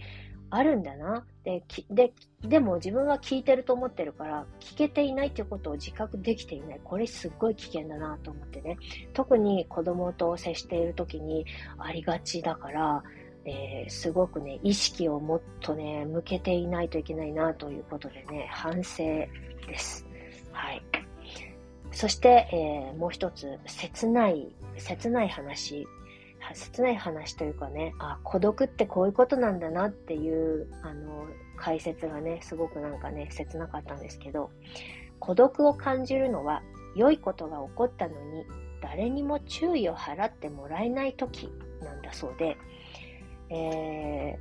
[0.50, 1.24] あるんだな。
[1.44, 6.80] で、で、でも自分は聞いてると思ってるから、聞けていないってことを自覚できていない。
[6.84, 8.76] これすっごい危険だなと思ってね。
[9.14, 11.46] 特に子供と接している時に
[11.78, 13.02] ありがちだから、
[13.44, 20.06] えー、すごくね、意識をもっとね、向けていないといけないなということでね、反省です。
[20.52, 20.82] はい。
[21.92, 22.48] そして、
[22.92, 25.86] えー、もう一つ、切ない、切ない話。
[26.54, 34.50] 切ない話というかね、あ、孤独ってこういうことなんだなっていう、あの、解説がね、すごくなんかね、切なかったんですけど、
[35.20, 36.62] 孤独を感じるのは、
[36.96, 38.44] 良いことが起こったのに、
[38.82, 41.48] 誰にも注意を払ってもらえない時
[41.82, 42.56] なんだそうで、
[43.48, 44.36] え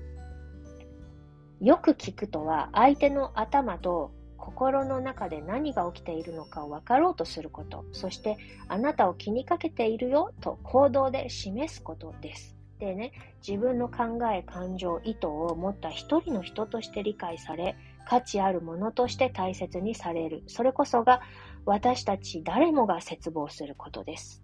[1.62, 4.12] ー、よく聞くとは、相手の頭と
[4.42, 12.58] 心の中で何が起きているのかを分かろうとすること、そしてあなたを気にかけているよと行動で示すことです。
[12.80, 13.12] でね、
[13.48, 17.76] 自分の考え、感情、意図を持った一人の人として理解され、
[18.06, 20.44] 価値あるものとして大切にされる。
[20.48, 21.22] それこそが
[21.66, 24.44] 私たち誰もが絶望することです。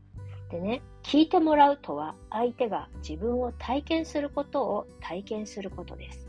[0.51, 6.27] でね、聞いてもらうとは相手が自分を体験することを体験することです。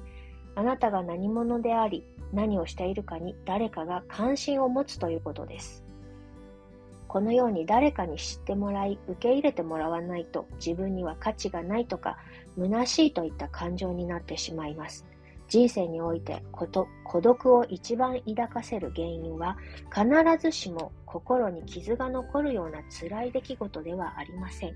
[0.55, 5.85] あなたが何者であり、何をしているかに誰かが関心を持つということです。
[7.07, 12.19] このように誰かに知ってもらい、受け入れてもらわないと自分には価値がないとか、
[12.59, 15.07] 虚しいといった感情になってしまいます。
[15.49, 16.67] 人生において孤
[17.23, 19.57] 独を一番抱かせる原因は
[19.91, 20.07] 必
[20.39, 24.75] ずしも心に傷が残るような辛い出来事ではありません。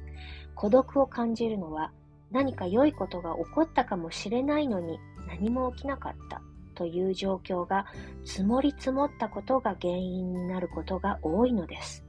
[0.55, 1.93] 孤独を感じるのは
[2.31, 6.41] 何か良いことが起こったかもしれないのに何も起きなかった
[6.83, 7.87] という状況が
[8.25, 12.05] 積もり積もったことが原因になることが多いのです。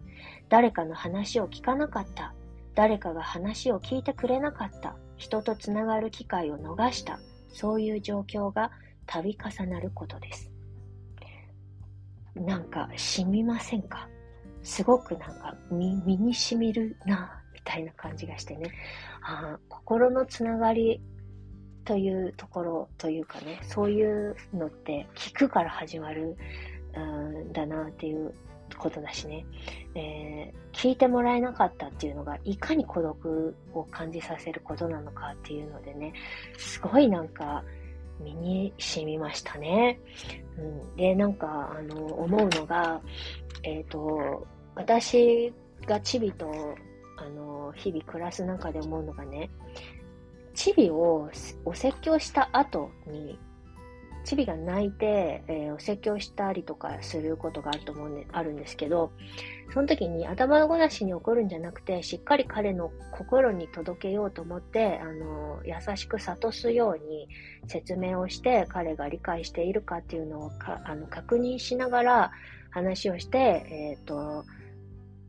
[0.49, 2.33] 誰かの話を聞かなかった。
[2.73, 4.95] 誰かが話を聞いてくれなかった。
[5.15, 7.19] 人とつながる機会を逃した。
[7.49, 8.71] そういう状況が
[9.05, 10.51] 度重なることです。
[12.33, 14.09] なんか染みませんか？
[14.63, 18.71] すごくなんか身に染みるな、みたいな感じがしてね。
[19.21, 20.99] あ心のつながり
[21.86, 26.38] というところというかね、そういうのって聞くから始まる
[26.98, 28.34] んだなっていう
[28.78, 29.46] ことだしね、
[29.96, 36.13] えー、聞いてもらえなかったっていうのがいかに孤独を感じさせることなのかっていうのでね、
[36.58, 37.63] すごいなんか
[38.19, 40.00] 身に染みましたね。
[40.58, 43.02] うん、で、なんか、あの、思うのが、
[43.63, 45.54] えっ、ー、と、私
[45.86, 46.76] がチビと、
[47.17, 49.50] あの、日々暮らす中で思うのがね、
[50.54, 51.30] チビを
[51.66, 53.39] お説教した後に
[54.24, 59.12] チビが泣いて、えー、お説教したりとかすることがあると思うんで、あるんですけど、
[59.74, 67.28] その時に頭ごなしに怒るんじゃなくて、しっかり彼の心に届けようと思って、あの、優しく諭すように
[67.68, 70.52] 説明をして、彼が理解しているかっていうのを
[70.86, 72.32] あの確認しながら
[72.72, 74.46] 話をして、えっ、ー、と、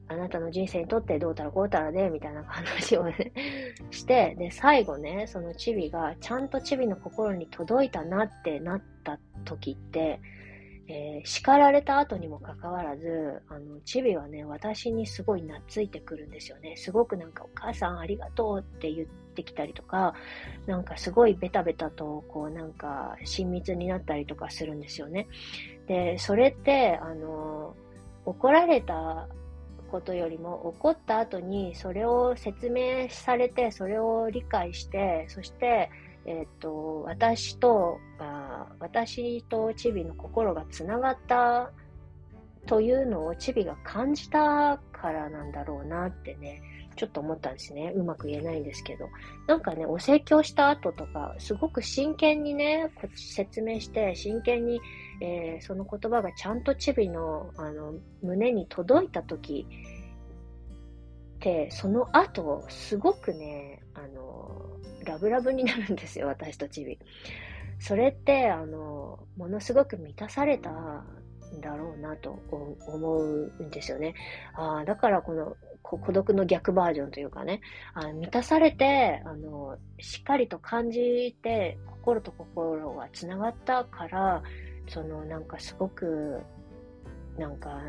[0.09, 3.07] あなたの人生にとってどうたらこうたらで、みたいな話を
[3.91, 10.21] して、で、最後ね、そのチビがちゃんとチビの心に届いたなってなった時って、
[10.87, 16.77] えー、叱られた後にもかかわらず、あの、チビはね、私にすごい懐いてくるんですよね。
[16.77, 20.15] すごくなんかお母さんありがとうって言ってきたりとか、
[20.67, 25.27] なんかすごいベタベタと、こうなんか親密になったりとかするんですよね。
[25.87, 27.75] で、それって、あの、
[28.27, 29.29] 怒られた
[29.95, 35.89] ことよりも怒った後にそれを説明されてそれを理解してそして、
[36.27, 41.71] えっ、ー、と私とあ私とチビの心がつながった
[42.67, 46.61] というのをチビが感じたからなんだろうなってね
[46.97, 47.93] ちょっと思ったんですね。
[47.95, 49.09] うまく言えないんですけど。
[49.49, 54.81] なんかね、お説教した後とか、すごく真剣にね、説明して、真剣に
[55.21, 59.67] えー、その言葉がちゃんとチビのあの胸に届いた時
[61.35, 66.99] って、その後、すごくね、あの、ラブラブになるんですよ、 私とチビ。
[67.79, 72.39] それって、あの、ものすごく満たされたんだろうなと
[72.87, 74.15] 思うんですよね。
[74.55, 77.61] あだからこの孤独の逆バージョンというかね、
[77.93, 84.43] あ満たされて、あの、しっかりと感じて、心と心がつながったから、
[84.89, 86.41] そのなんかすごく
[87.39, 87.81] なんか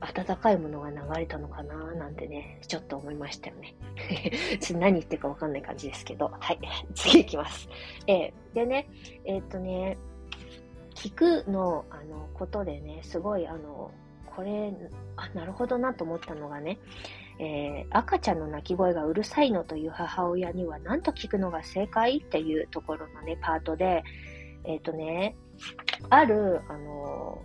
[0.00, 3.74] 温かいものが流れたのかななんてね、ちょっと思いましたよね。
[4.74, 6.30] 何言ってるかわかんない感じですけど。
[6.38, 6.58] はい。
[6.94, 7.68] 次行きます。
[8.06, 8.88] えー、でね、
[9.24, 9.96] えー、っとね、
[10.94, 13.90] 聞くの、あの、ことでね、すごい、あの、
[14.26, 14.72] これ、
[15.16, 16.78] あ、なるほどなと思ったのがね、
[17.38, 24.04] えー、赤ちゃんの泣き声がうるさいのという母親には何と聞くのが正解っていうところのね、パートで、
[24.64, 25.36] えっ、とね、
[26.10, 27.42] ある、あの、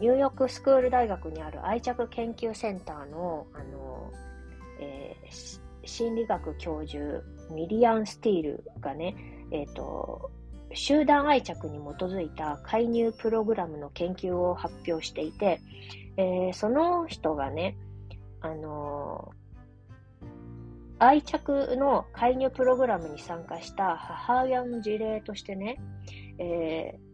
[0.00, 4.12] ニューヨークスクール大学にある愛着研究センターの、あの、
[4.80, 9.16] えー、心理学教授、ミリアン・スティールがね、
[9.50, 10.30] えっ、ー、と、
[10.74, 15.60] 集団愛着に基づいた介入プログラムの研究を発表していて、
[16.16, 17.76] えー、その人がね、
[18.40, 19.32] あの
[21.00, 25.78] 愛着の介入プログラムに参加した母親の事例としてね、
[26.38, 27.07] えー、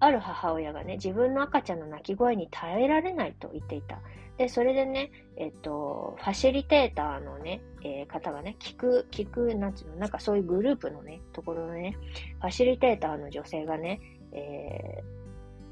[0.00, 3.98] ある母親がね、自分の赤ちゃんの泣き声に耐えられないと言っていた。
[4.36, 11.96] で、それでね、えっと、ファシリテーターのね、えー、方がね、聞く、聞く、なんていうの、なんかそういうグループのね、ところのね、
[12.40, 14.00] ファシリテーターの女性がね、
[14.32, 15.04] え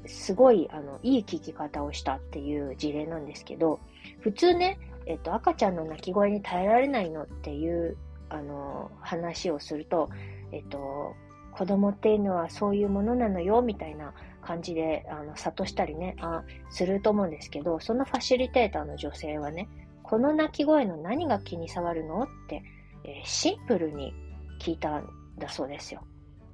[0.05, 3.81] ー、すごい、あの、いい聞き方をしたっていう事例なんですけど、
[4.21, 7.97] 普通ね、えっと、赤ちゃんの泣き声に耐えられないのっていう、
[8.29, 10.09] あの、話をすると、
[10.53, 11.15] えっと、
[11.57, 19.69] 子供っていうのはそういうものなのよ、みたいな感じで、あの、諭したりね、あすると思うんですけど、そのファシリテーターの女性はね、
[20.01, 22.63] この鳴き声の何が気に障るのって、
[23.05, 24.13] えー、シンプルに
[24.61, 26.01] 聞いたんだそうですよ。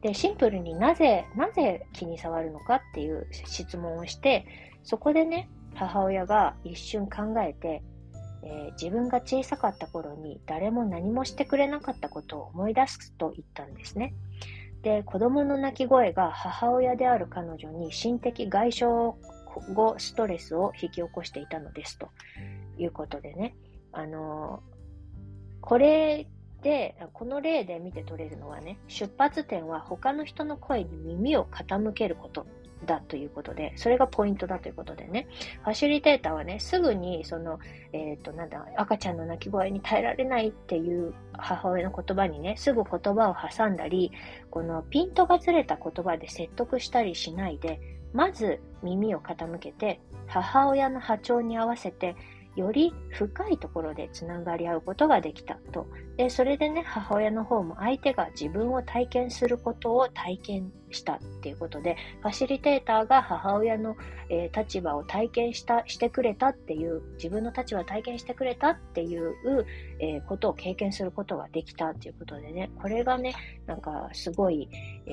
[0.01, 4.45] で、シンプルになぜ、なぜ気に障るのかっていう質問をして、
[4.83, 7.83] そこでね、母親が一瞬考えて、
[8.43, 14.13] えー、自分が小さかった頃に誰も何もしてくれなかったことを思い出すと言ったんですね。
[14.81, 18.85] で、子供の泣き声が母親である彼女に心的外傷
[19.73, 22.09] 後ストレスを引き起こしていたのですと
[22.77, 23.55] いうことでね、
[23.91, 24.61] あの
[25.61, 26.27] これ
[26.61, 32.45] で、この例で見て取れるのはね、出発点は他の人の声に耳を傾けること。
[32.85, 35.27] だということで、それがポイントだということでね、
[35.63, 37.59] ファシリテーターはね、すぐに、その、
[37.91, 44.11] えっ、ー、と、なんだ、赤ちゃんの泣き声に耐えられないっていう母親の言葉にね、すぐ言葉を挟んだり、
[44.49, 47.79] このピントがずれた言葉で説得したりしないで、
[48.13, 52.15] まず耳を傾けて、母親の波長に合わせて、
[52.59, 55.87] より深いところでつながり合うことができたと。
[56.17, 63.95] で、それでね、母親の方も相手が自分を体験することを体験したっていうことで、ファシリテーターが母親の、
[64.29, 69.33] えー、立場を体験した、してくれたっていう、自分の立場を体験してくれたっていう、
[69.99, 73.33] えー、ことを経験することができたっていうことでね、これがね、
[73.65, 74.67] なんかすごい、
[75.05, 75.11] え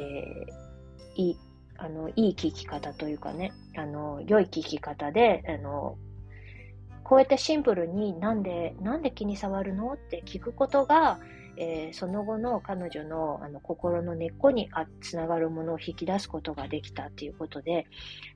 [1.17, 1.37] ー、いい、
[1.79, 5.97] あの、いい聞き方というかね、あの、良い聞き方で、あの、
[7.09, 11.21] こうやってシンプルになんで、なんで気に障るのって聞くことが、
[11.57, 17.87] えー、その後の彼女のあの心の根っこにあつながるものを引き出すことができたっていうことで、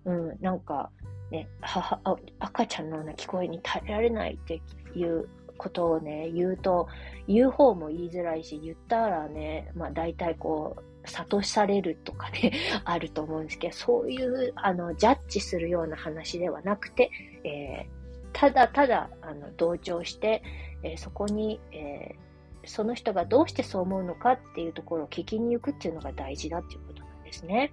[0.05, 0.91] うん、なんか、
[1.33, 2.01] ね、母
[2.39, 4.63] 赤ちゃんの泣き声に耐えられないって
[4.95, 6.87] いうことをね、言うと、
[7.27, 12.53] 言う方も言いづらいし、言ったらね、まあ大体こう、諭されるとかね、
[12.87, 17.11] あると思うんですけど、そういう、あの、ジャッジするような話ではなくて、
[17.43, 18.00] えー
[18.33, 20.43] ただただあの同調して、
[20.83, 27.73] えー、そこに、えー、その人がどうしてそう思うのかっていうところを聞きに行くっていうのが大事だっていうことなんですね。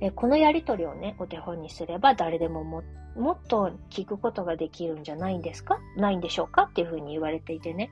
[0.00, 2.84] えこのやりとりをね、お手本にすれば誰でもも
[3.16, 5.80] もっと聞くことができるんじゃないんですか？
[5.96, 6.62] ないんでしょうか？
[6.70, 7.90] っていうふうに言われていてね。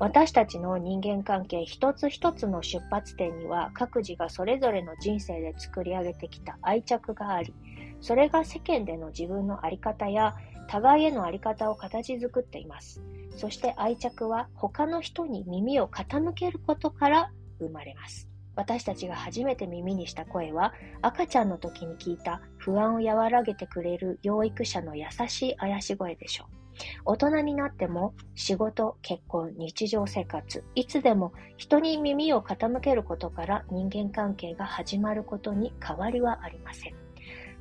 [0.00, 7.54] 私たちの人間関係一つ一つの出発点には各自がそれぞれの人生で作り上げてきた愛着があり、
[8.00, 10.34] それが世間での自分の在り方や
[10.68, 13.02] 互いへのあり方を形作っています。
[13.36, 18.28] そして愛着は他の人に耳を傾けることから生まれます。
[18.54, 26.56] 私たちが初めて耳にした声は赤ちゃんの時に聞いた不安を和らげてくれる養育者の優しい怪し声でしょう。
[27.04, 36.94] 大人になっても仕事、結婚、日常生活、いつでも人に耳を傾けることから人間関係が始まることに変わりはありません。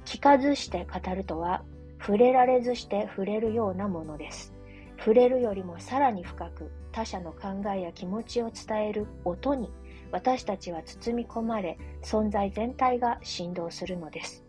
[0.05, 1.63] 聞かずして語るとは
[2.05, 4.53] 触れられずして触れるようなものです。
[4.99, 9.71] 触れるよりもさらに深く他者の考えや気持ちを伝える音に
[10.11, 14.45] 私たちは包み込まれ存在全体が振動するのです。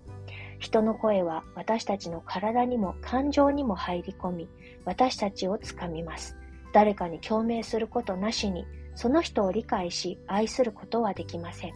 [0.58, 4.48] 人の声は私たちの体にも感情にも入り込み
[4.84, 6.36] 私たちをつかみます。
[6.74, 11.72] 誰かに共鳴することなしにその人を理解し愛することはできません。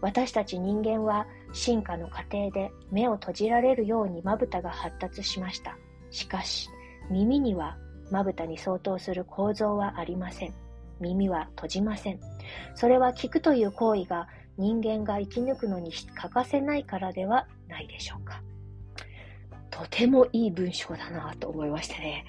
[0.00, 5.76] 私たち人間は進化の過程で目を閉じられるようにまぶたが発達しました。
[6.10, 6.68] しかし、
[7.10, 7.76] 耳には
[8.10, 10.54] まぶたに相当する構造はありません。
[11.00, 12.20] 耳は閉じません。
[12.74, 14.28] それは聞くという行為が
[14.58, 18.42] 人間が生き抜くのに欠かせないからではないでしょうか。
[19.70, 22.24] とてもいい文章だなと思いましてね。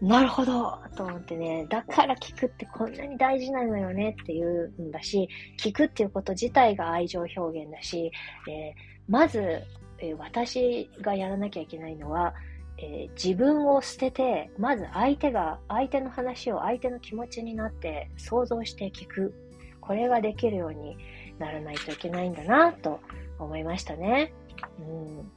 [0.00, 5.28] なるほどと思ってね、だから聞くってこんなに大事なのよねっていうんだし、
[5.58, 8.10] 聞くっていうこと自体が愛情表現だし、
[8.48, 8.72] えー、
[9.08, 9.62] まず、
[9.98, 12.34] えー、私がやらなきゃいけないのは、
[12.78, 19.34] えー、自分を捨てて、まず相手が、相手の話を相手の気持ちになって想像して聞く。
[19.80, 20.96] これができるように
[21.38, 23.00] ならないといけないんだなと
[23.38, 24.32] 思いましたね。
[24.78, 25.30] うん、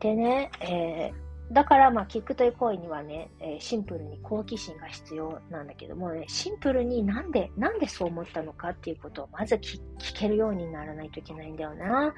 [0.00, 9.80] でね、えーだから、まあ、聞くという行為にはね、えー、シンプルに好奇心が必要なんだけどもね、シンプルになんで、なんでそう思ったのかっていうことをまず聞
[10.18, 12.14] けるようにならないといけないんだよな。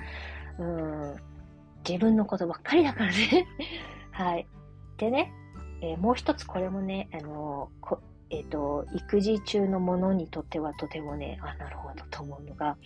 [0.58, 1.16] うん。
[1.86, 3.46] 自分のことばっかりだからね。
[4.12, 4.46] はい。
[4.96, 5.32] でね、
[5.82, 7.98] えー、もう一つこれもね、あのー、
[8.30, 12.76] えっ、と、育児中のものにとってはとてもね、あ、なるほどと思うのが、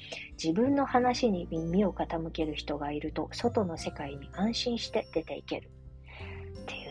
[0.42, 5.70] 自分の話に耳を傾ける人がいると、外の世界に安心して出ていける。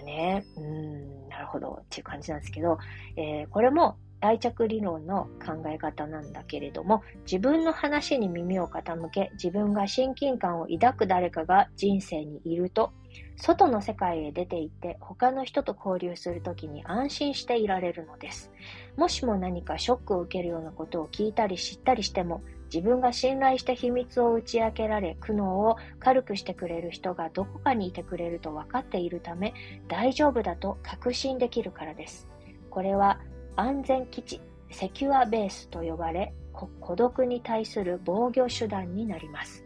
[0.03, 2.77] ね、うん、なるほどっていう感じなんですけど、
[3.15, 12.93] えー、これも愛着理論の考え方なんだけれども、自分の話に耳を傾け、自分が親近感を抱く誰かが人生にいると、
[13.35, 18.51] 外の世界へ出て行って他の人と交流するときに安心していられるのです。
[18.95, 22.43] もしも何かショックを受けるようなことを聞いたり知ったりしても、
[22.73, 29.53] 自分が信頼して秘密を打ち明けられ、苦悩を軽くしてくれる人がどこかにいてくれると分かっているため、
[29.89, 32.27] 大丈夫だと確信できるからです。
[32.69, 33.19] これは
[33.57, 34.41] 安全基地、
[34.71, 39.65] セキュアベースと呼ばれ、孤独に対する防御手段になります。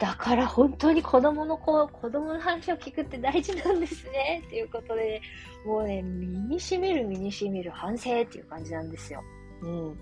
[0.00, 4.42] だから本当に子供の子、子供の話を聞くって大事なんですね。
[4.46, 5.20] っていうことで、
[5.66, 9.22] もうね、身に染みる身に染みる反省っていう感じなんですよ。
[9.62, 9.98] うん。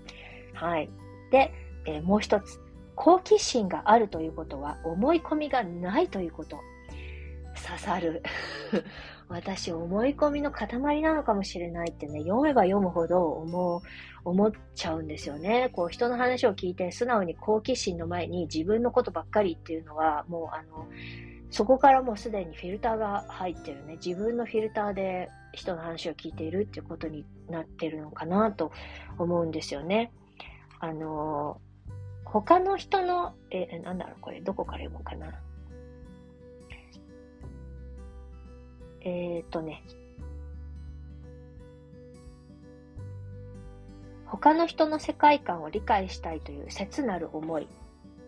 [0.53, 0.89] はい。
[1.31, 1.53] で、
[1.85, 2.59] えー、もう一つ。
[2.95, 6.59] 好奇心があるということは思い込みがないということ。
[7.65, 8.21] 刺さる。
[9.29, 13.81] 私、思い込みの塊なのかもしれないってね、読めば読むほど思う、
[14.25, 15.69] 思っちゃうんですよね。
[15.71, 20.87] こう、人の話を聞いて素直に好奇心の前に自分のことばっかりっていうのは、もうあの、
[21.51, 23.97] そこからもうすでにフィルターが入ってるね。
[24.03, 28.71] 自分のフィルターで人の話を聞いているっていうことになってるのかなと
[29.17, 30.11] 思うんですよね。
[30.79, 31.59] あの、
[32.25, 35.33] 他の人の、え、なんだろう、これ、どこから読もうかな。
[39.01, 39.83] えー、っとね、
[44.25, 47.67] 他の人の世界観を理解したいという切なる思い。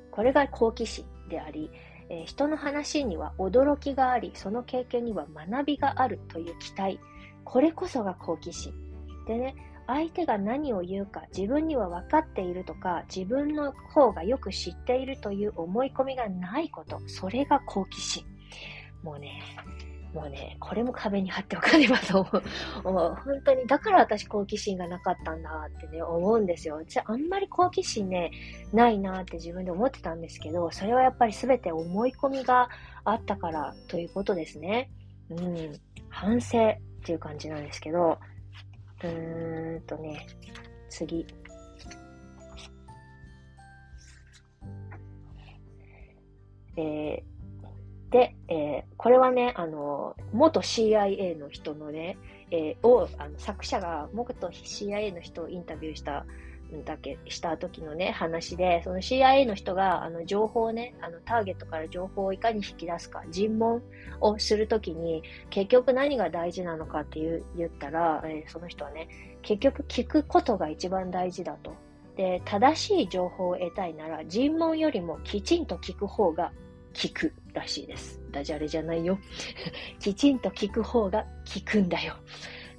[0.09, 1.69] これが好奇心であり、
[2.09, 6.99] えー、人の話には驚きがあり、その経験には学びがあるという期待。
[7.43, 8.73] これこそが好奇心。
[9.27, 9.55] でね、
[9.93, 16.99] 相手が何を言うか、自分には分かっているとか、自分の方がよく知っているという思い込みがないこと。
[17.07, 18.25] それが好奇心。
[19.03, 19.41] もうね、
[20.13, 23.15] もうね、これも壁に貼っておかねばと思う。
[23.23, 26.75] 本当に、だから私好奇心がなかったんだってね、思うんですよ。
[26.75, 28.31] 私あんまり好奇心ね、
[28.73, 32.69] ないなって自分で思ってたんですけど、それはやっぱり全て思い込みが
[33.03, 34.89] あったからということですね。
[35.29, 35.79] うん、
[36.09, 38.19] 反省っていう感じなんですけど、
[39.03, 40.27] うーんとね、
[40.89, 41.25] 次。
[46.77, 52.17] えー、で、えー、これはね、あの、元 CIA の人のね、
[52.51, 56.25] えー、を、あの、作者が元 CIA の人をインタビューした
[56.85, 63.81] だけ、した時のね、話で、その CIA の人が、あの、情報をね、あの、ターゲットから情報をいかに引き出すか、尋問
[64.19, 69.07] をするときに、結局何が大事なのかって言言ったら、えー、その人はね、
[69.41, 71.75] 結局聞くことが一番大事だと。
[72.15, 76.51] で、正しい情報を得たいなら、尋問よりもきちんと聞く方が
[76.93, 78.21] 聞くらしいです。
[78.31, 79.17] ダジャレじゃないよ。
[79.99, 82.15] きちんと聞く方が聞くんだよ。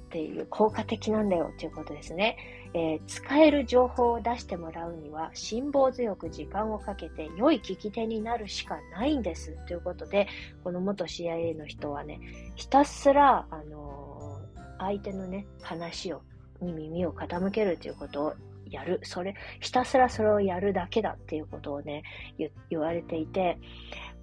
[0.05, 2.37] っていう効果的なんだよっていうことですね。
[2.73, 10.27] えー、使える情報を出してもらうには辛抱強く時間をかけて良い聞き手になるしかないんですということで
[10.63, 12.19] この元 CIA の人はね
[12.55, 16.21] ひたすら、あのー、相手のね話を
[16.61, 18.33] に耳を傾けるということを
[18.69, 18.99] やる。
[19.03, 22.03] それ、ひたすらそれをやるだけだっていうことをね、
[22.69, 23.57] 言われていて、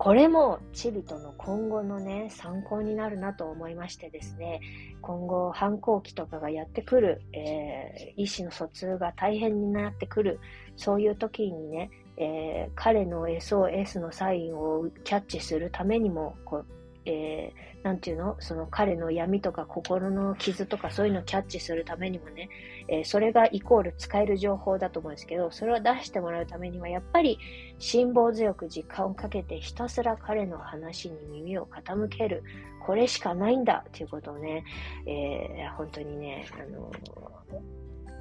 [0.01, 4.63] これもチビとの今後のね、参考になるなと思いましてですね、
[5.03, 10.41] 今後反抗期とかがやってくる、えー、意思の疎通が大変になってくる、
[10.75, 16.67] そういう時にね、えー、彼の SOS のサインをキャッチするためにも、こう
[17.07, 18.37] えー、なんていうの？
[18.41, 22.51] その彼の闇とか心の傷とかそういうのをキャッチするためにもね、
[22.89, 27.39] えー、それがイコール使える情報だと思うんですけど、それを出してもらうためには、やっぱり
[27.79, 32.43] 辛抱強く時間をかけてひたすら彼の話に耳を傾ける。
[32.87, 34.65] これしかないんだっていうことをね、
[35.07, 36.91] えー、本当にね、あの、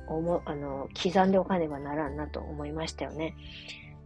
[0.07, 3.35] 思あの刻んでおかねばならんなと思いましたよね。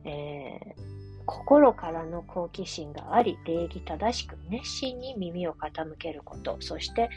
[0.04, 7.10] えー心からの好奇心があり、礼儀正しく熱心に耳を傾けること、そして、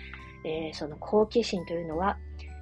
[0.44, 2.18] えー、その好奇心というのは、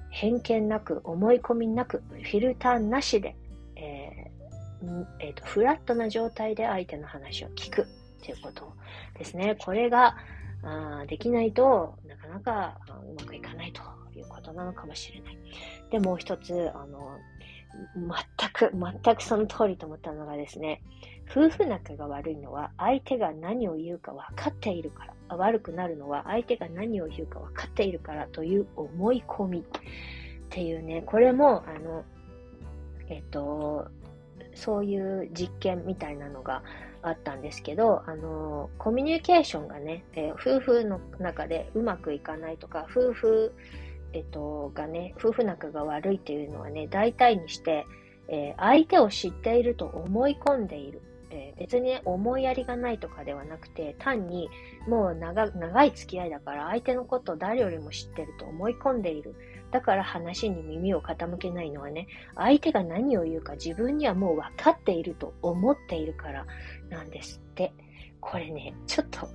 [0.09, 3.35] 偏見なく、思い込みなく、フィルターなしで、
[3.75, 7.87] えーえーと、フラットな状態で相手の話を聞く
[8.23, 8.73] ということ
[9.17, 9.55] ですね。
[9.59, 10.15] これが
[10.63, 13.81] あできないとなかなかうまくいかないと
[14.17, 15.37] いうことなのかもしれない。
[15.91, 17.17] で、もう一つ、あの
[17.95, 18.71] 全く、
[19.03, 20.81] 全くその通りと思ったのがですね、
[21.29, 29.59] 夫婦仲が悪いのは相手が何を言うか分かっているから、悪くなるのは相手が何を言うか分かっているからという思い込み。
[29.59, 29.63] っ
[30.49, 32.03] ていうね、これも、あの、
[33.09, 33.87] えっと、
[34.53, 36.63] そういう実験みたいなのが
[37.01, 43.53] あったんですけど、あの、コミュニケーションがね、えー、夫婦の中でうまくいかないとか、夫婦
[44.15, 47.85] えっと、がね、夫婦仲が悪いっていうのはね、大体にして、
[48.29, 51.01] えー、相手を知っていると思い込んでいる。
[51.35, 54.49] え、別に、ね、思いやりがないとかではなくて、単に
[54.87, 59.35] もう長い付き合いだから相手のことを誰よりも知ってると思い込んでいる。
[59.71, 66.45] だから話に耳を傾けないのはね、相手が何を言うか自分にはもう分かっていると思っているから
[66.89, 67.73] なんですって。
[68.21, 69.27] これね、ちょっと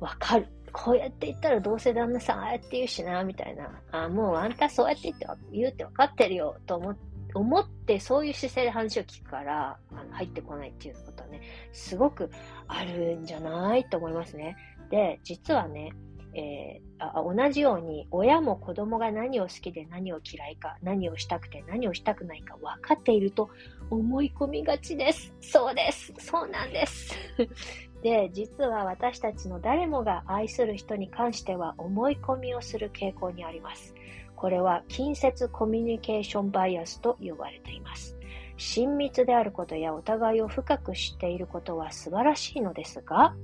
[0.00, 0.46] わかる。
[0.72, 3.80] こうやって言ったらどうせ旦那さんああやって言うしな、みたいな。
[3.90, 7.07] あもうあんたそうやって言って言うって分かってるよ、と思って、
[7.38, 11.40] 思ってそういう姿勢で話を聞くからあの入ってこないっていうことはね、
[11.72, 12.30] すごく
[12.66, 14.56] あるんじゃないと思いますね。
[14.90, 15.92] で、実はね、
[16.34, 23.48] えー、あ同じように親も子供が何を好きで何を嫌いか、何をしたくて何をしたくないか分かっていると
[23.90, 25.32] 思い込みがちです。
[25.40, 26.12] そうです。
[26.18, 27.14] そうなんです。
[28.02, 33.94] で、実は私たちの誰もが愛する人に関しては思い込みをする傾向にあります。
[34.38, 38.16] これは近接コミュニケーションバイアスと呼ばれています。
[38.56, 43.34] 親密であることやお互いを深く知っていることは素晴らしいのですが、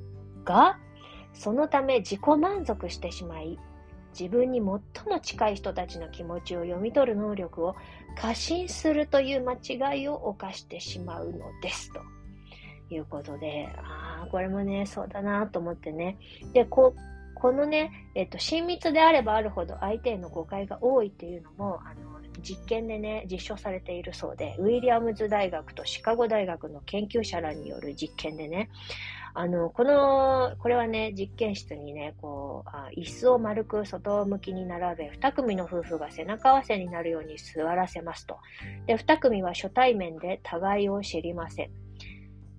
[0.44, 0.78] が、
[1.32, 3.58] そのため自己満足してしまい、
[4.16, 4.80] 自分に最も
[5.20, 7.74] 近い人たちの気持ちを読み取る能力を
[8.16, 12.02] 過信するという間違いを犯してしまうのですと
[12.94, 16.18] いうことで、ああ、これもね、そうだなと思ってね。
[16.52, 16.94] で、こ
[17.34, 28.70] このね、えっと、親密であればあるほど相手への誤解が多いっていうのも、あの、実験でね、実証されているそうで、ウィリアムズ大学とシカゴ大学の研究者らによる実験でね、
[29.36, 38.38] あの、この、これはね、実験室にね、こう、あ椅子を丸く外向きに並べ、二組の夫婦が背中合わせになるように座らせますと。
[38.86, 41.83] で、二組は初対面で互いを知りません。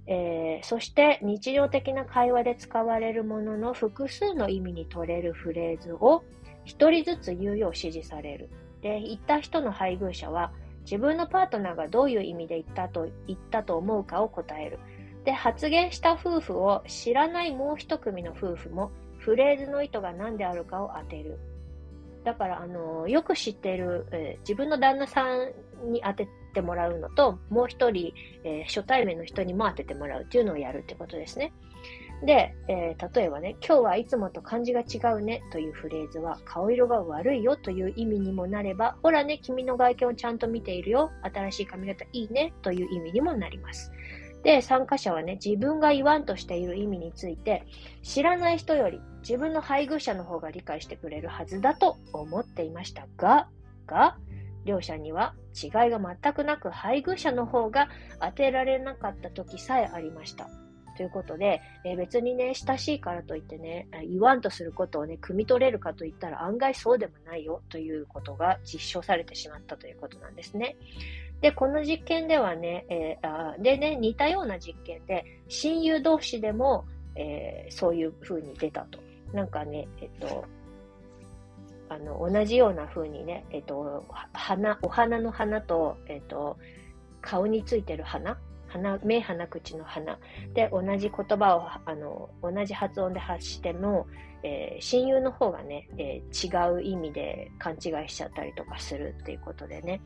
[0.07, 6.23] えー、そして日常的な会話で使われるものの複数の意味に取れるフレーズを
[6.65, 8.49] 一人ずつ言うよう指示される。
[8.81, 10.51] で、言った人の配偶者は、
[10.81, 14.79] 自分のパートナーがどういう意味で言ったと言ったと思うかを答える。
[15.23, 21.39] で、発言した夫婦を知らないもう一組の夫婦も、フレーズの意図が何であるかを当てる。
[22.23, 31.53] だから、あの、よく知ってる、えー、自分の旦那さんに当ててもらうのと、もう一人、えー、初対面の人にも当ててもらうっていうのをやるってことですね。
[32.23, 43.91] で、えー、例えばね、今日はいつもと感じが違うねというフレーズは、顔色が悪いよという意味にもなれば、ほらね、君の外見をちゃんと見ているよ、新しい髪型いいねという意味にもなります。
[44.43, 47.63] で、参加者はね、自分が言わんとしている意味について、
[48.01, 53.49] 知らない人より自分の配偶者の方が理解してくれるはずだと思っていましたが、
[53.87, 54.17] が、
[54.65, 57.89] 両者には違いが全くなく配偶者の方が
[58.19, 60.49] 当てられなかった時さえありました。
[60.95, 70.77] ということで、えー、別にね、親しいからといってね、言わんとすることをね、汲み取れるかといったら案外そうでもないよということが実証されてしまったということなんですね。
[71.41, 76.85] で、この実験ではね、えー、あでね、似たような実験で、親友同士でも、
[77.15, 78.99] えー、そういう風に出たと。
[79.33, 80.45] なんかね、えっと、
[81.89, 86.57] あの、同じような風にね、えっと、花、お花の花と、えっと、
[87.21, 88.37] 顔についてる花？
[88.67, 90.19] 鼻、目、鼻、口の鼻
[90.53, 94.07] で同じ言葉を、あの、同じ発音で発しても、
[94.43, 100.01] えー、親友の方がね、えー、違う意味で勘違いしちゃったりとかするっていうことでね。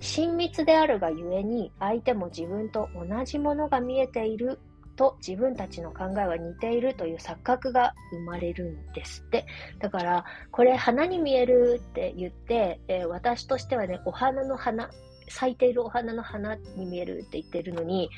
[0.00, 4.58] 親密であるがゆえに、相手も自分と同じものが見えている
[5.00, 9.46] と自分たちの考えは似ているという錯覚が生まれるんですって。
[9.78, 14.90] だから、これ花に見えるって言って、えー、私としてはね、お花の花
[15.26, 18.10] 咲いているお花の花に見えるって言ってるのに、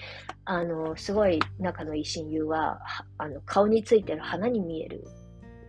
[0.45, 2.81] あの、すごい仲のいい親友は、
[3.17, 5.05] あの、顔についてる花に見える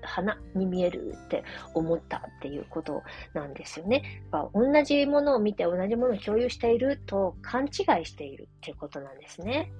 [0.02, 1.44] 花に見えるって
[1.74, 3.04] 思ったっていうこと
[3.34, 4.24] なんですよね。
[4.54, 9.72] 同じものを見て同じものを共有していると勘違いしているっていうことなんですね。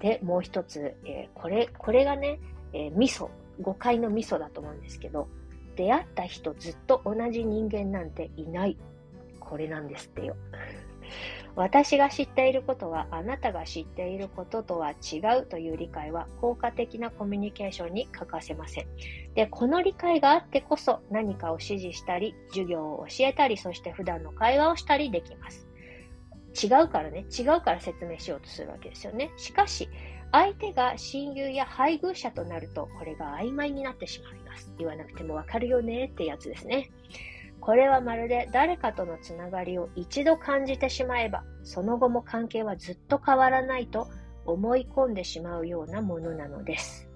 [0.00, 2.38] で、もう一つ、えー、これ、これがね、
[2.72, 3.28] えー、味噌、
[3.60, 5.28] 誤解の味噌だと思うんですけど、
[5.76, 8.76] 出会った人ずっと同じ人間なんていない。
[9.40, 10.36] これなんですってよ。
[11.54, 18.86] 私が知っていることはあなたが知っていることとは違うという理解は効果的なコミュニケーションに欠かせません。
[19.34, 25.65] で、この理解があってこそ何かを指示したり、授業を教えたり、そして普段の会話をしたりできます。
[26.62, 29.30] 違うからね、違うから説明しようとするわけですよね。
[29.36, 29.88] しかし、
[30.32, 34.72] 相手が親友や配偶者となると、これが曖昧になってしまいます。
[34.78, 36.90] 言わなくてもわかるよねってやつですね。
[37.60, 44.08] これはまるで誰かとのつながりを一度感じてしまえば、その後も関係はずっと変わらないと
[44.44, 47.08] 思い込んでしまうようなものなのです。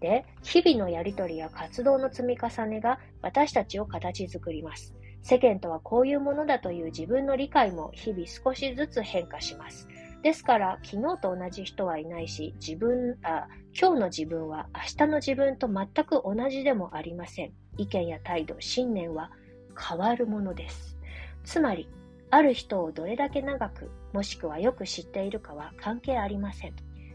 [0.00, 4.94] で、日々のやりとりや活動の積み重ねが私たちを形作ります。
[5.24, 9.88] 世間とはこういうものだという自分の理解も日々少しずつ変化します。
[10.22, 13.48] ですから、昨日と同じ人はいないし、自分、あ、
[13.78, 17.52] 今日の自分は明日の自分と全く同じでもありません。
[17.78, 19.30] 意見や態度、信念は
[19.78, 20.98] 変わるものです。
[21.42, 21.88] つまり、
[22.30, 26.74] ある人をどれだけ長く、もしくはよく知っているかは関係ありません。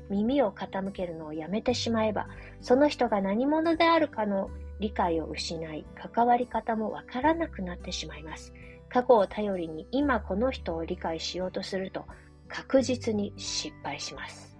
[0.09, 2.27] 耳を傾けるのをやめてしまえば、
[2.59, 4.49] その人が何者であるかの
[4.79, 8.53] 理解を失い、関わり方もわからなくなってしまいます。
[8.89, 12.05] 過去を頼りに今この人を理解しようとすると、
[12.47, 14.57] 確実に失敗します。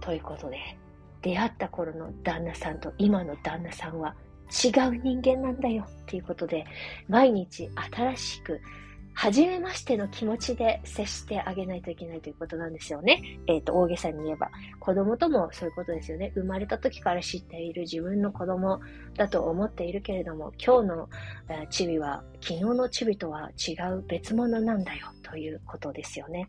[0.00, 0.58] ということで、
[1.22, 4.14] 出会った頃の旦那さんと今の旦那さんは
[4.52, 6.66] 違う人間なんだよっていうことで、
[7.08, 8.60] 毎日新しく
[9.14, 13.22] 初めましての気持ちで接してあげないといけないということなんですよね。
[13.46, 14.50] えっ、ー、と、大げさに言えば。
[14.80, 16.32] 子供ともそういうことですよね。
[16.34, 18.80] 生まれた時から知っている自分の子供
[19.16, 21.08] だと思っているけれども、今日の、
[21.48, 26.48] えー、チビは昨日のチビとは違う別物なんだよということですよね。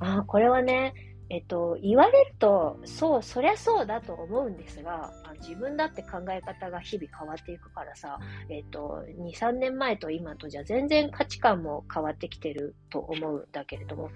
[0.00, 0.94] あこれはね、
[1.30, 5.10] えっと、言われると、そう、そりゃそうだと思うんですが、
[5.40, 8.18] 自分だって考え方が日々変わっていくからさ、
[8.48, 14.10] えっと、2、3年前と今とじゃ全然価値観も変わってきてると思うんだけれども、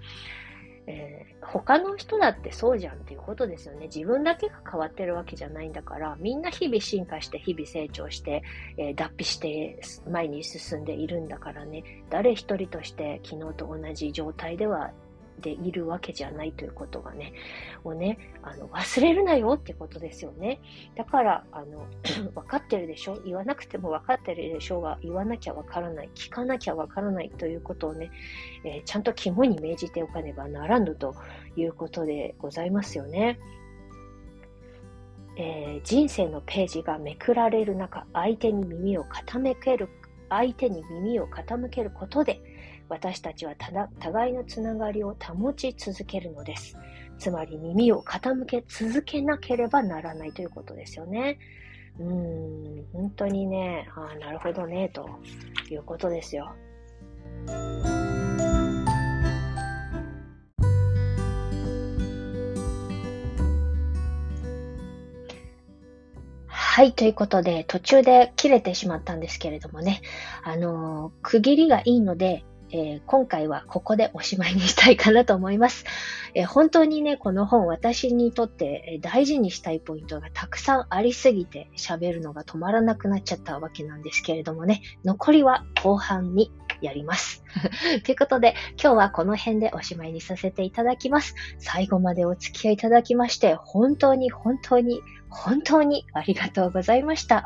[0.87, 3.87] えー、他の人だってそうじゃんっていうことですよね。
[3.93, 8.41] 自分だけが変わってるわけじゃないんだから、みんな日々進化して、日々成長して、
[8.77, 9.79] えー、脱皮して
[10.09, 14.91] 前に進んでいるんだからね、誰一人として昨日と同じ状態では
[15.39, 17.33] でいるわけじゃないということがね、
[17.83, 20.59] をね、あの、忘れるなよってことですよね。
[20.95, 21.87] だから、あの、
[22.35, 23.19] 分かってるでしょ？
[23.25, 28.11] 言わなくても分かってるでしょうが、言わなきゃ分からない、聞かなきゃ分からないということをね、
[28.63, 31.15] えー、ちゃんと肝に銘じておかねばならぬと
[31.55, 33.39] いうことでございますよね。
[35.37, 39.87] えー、人生のページがめくられる中、相手に耳を傾ける、
[40.29, 42.41] 相手に耳を傾けることで、
[42.89, 43.53] 私たちは
[43.99, 46.75] 互いのつながりを保ち続けるのです。
[47.19, 51.37] つまり耳を傾け続けなければならないということですよね。
[51.99, 55.07] うーん、本当にね、ああ、なるほどね、と
[55.69, 56.55] いうことですよ。
[66.47, 70.01] はい、ということで、途中で切れてしまったんですけれどもね、
[70.43, 75.85] あのー、区切りがいいので、えー、今回はここでおしまいにしたいかなと思います。
[76.35, 86.51] えー、本当にね、この本私にとって大事にしたいポイントがたくさんありすぎて喋るのが止まらなくなっちゃったわけなんですけれどもね、残りは後半に
[86.81, 87.43] やります。
[88.05, 91.35] ということで、今日はこの辺でおしまいにさせていただきます。
[91.57, 97.45] 最後までお付き合いいただきまして、本当に本当に本当にありがとうございました。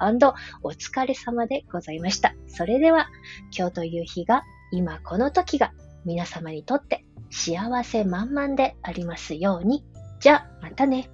[0.62, 2.34] お疲れ様でございました。
[2.48, 3.08] それでは、
[3.56, 4.44] 今日という日が
[4.74, 5.72] 今この時が
[6.04, 9.86] 皆様にとって幸せ満々でありますように。
[10.20, 11.12] じゃあ、またね。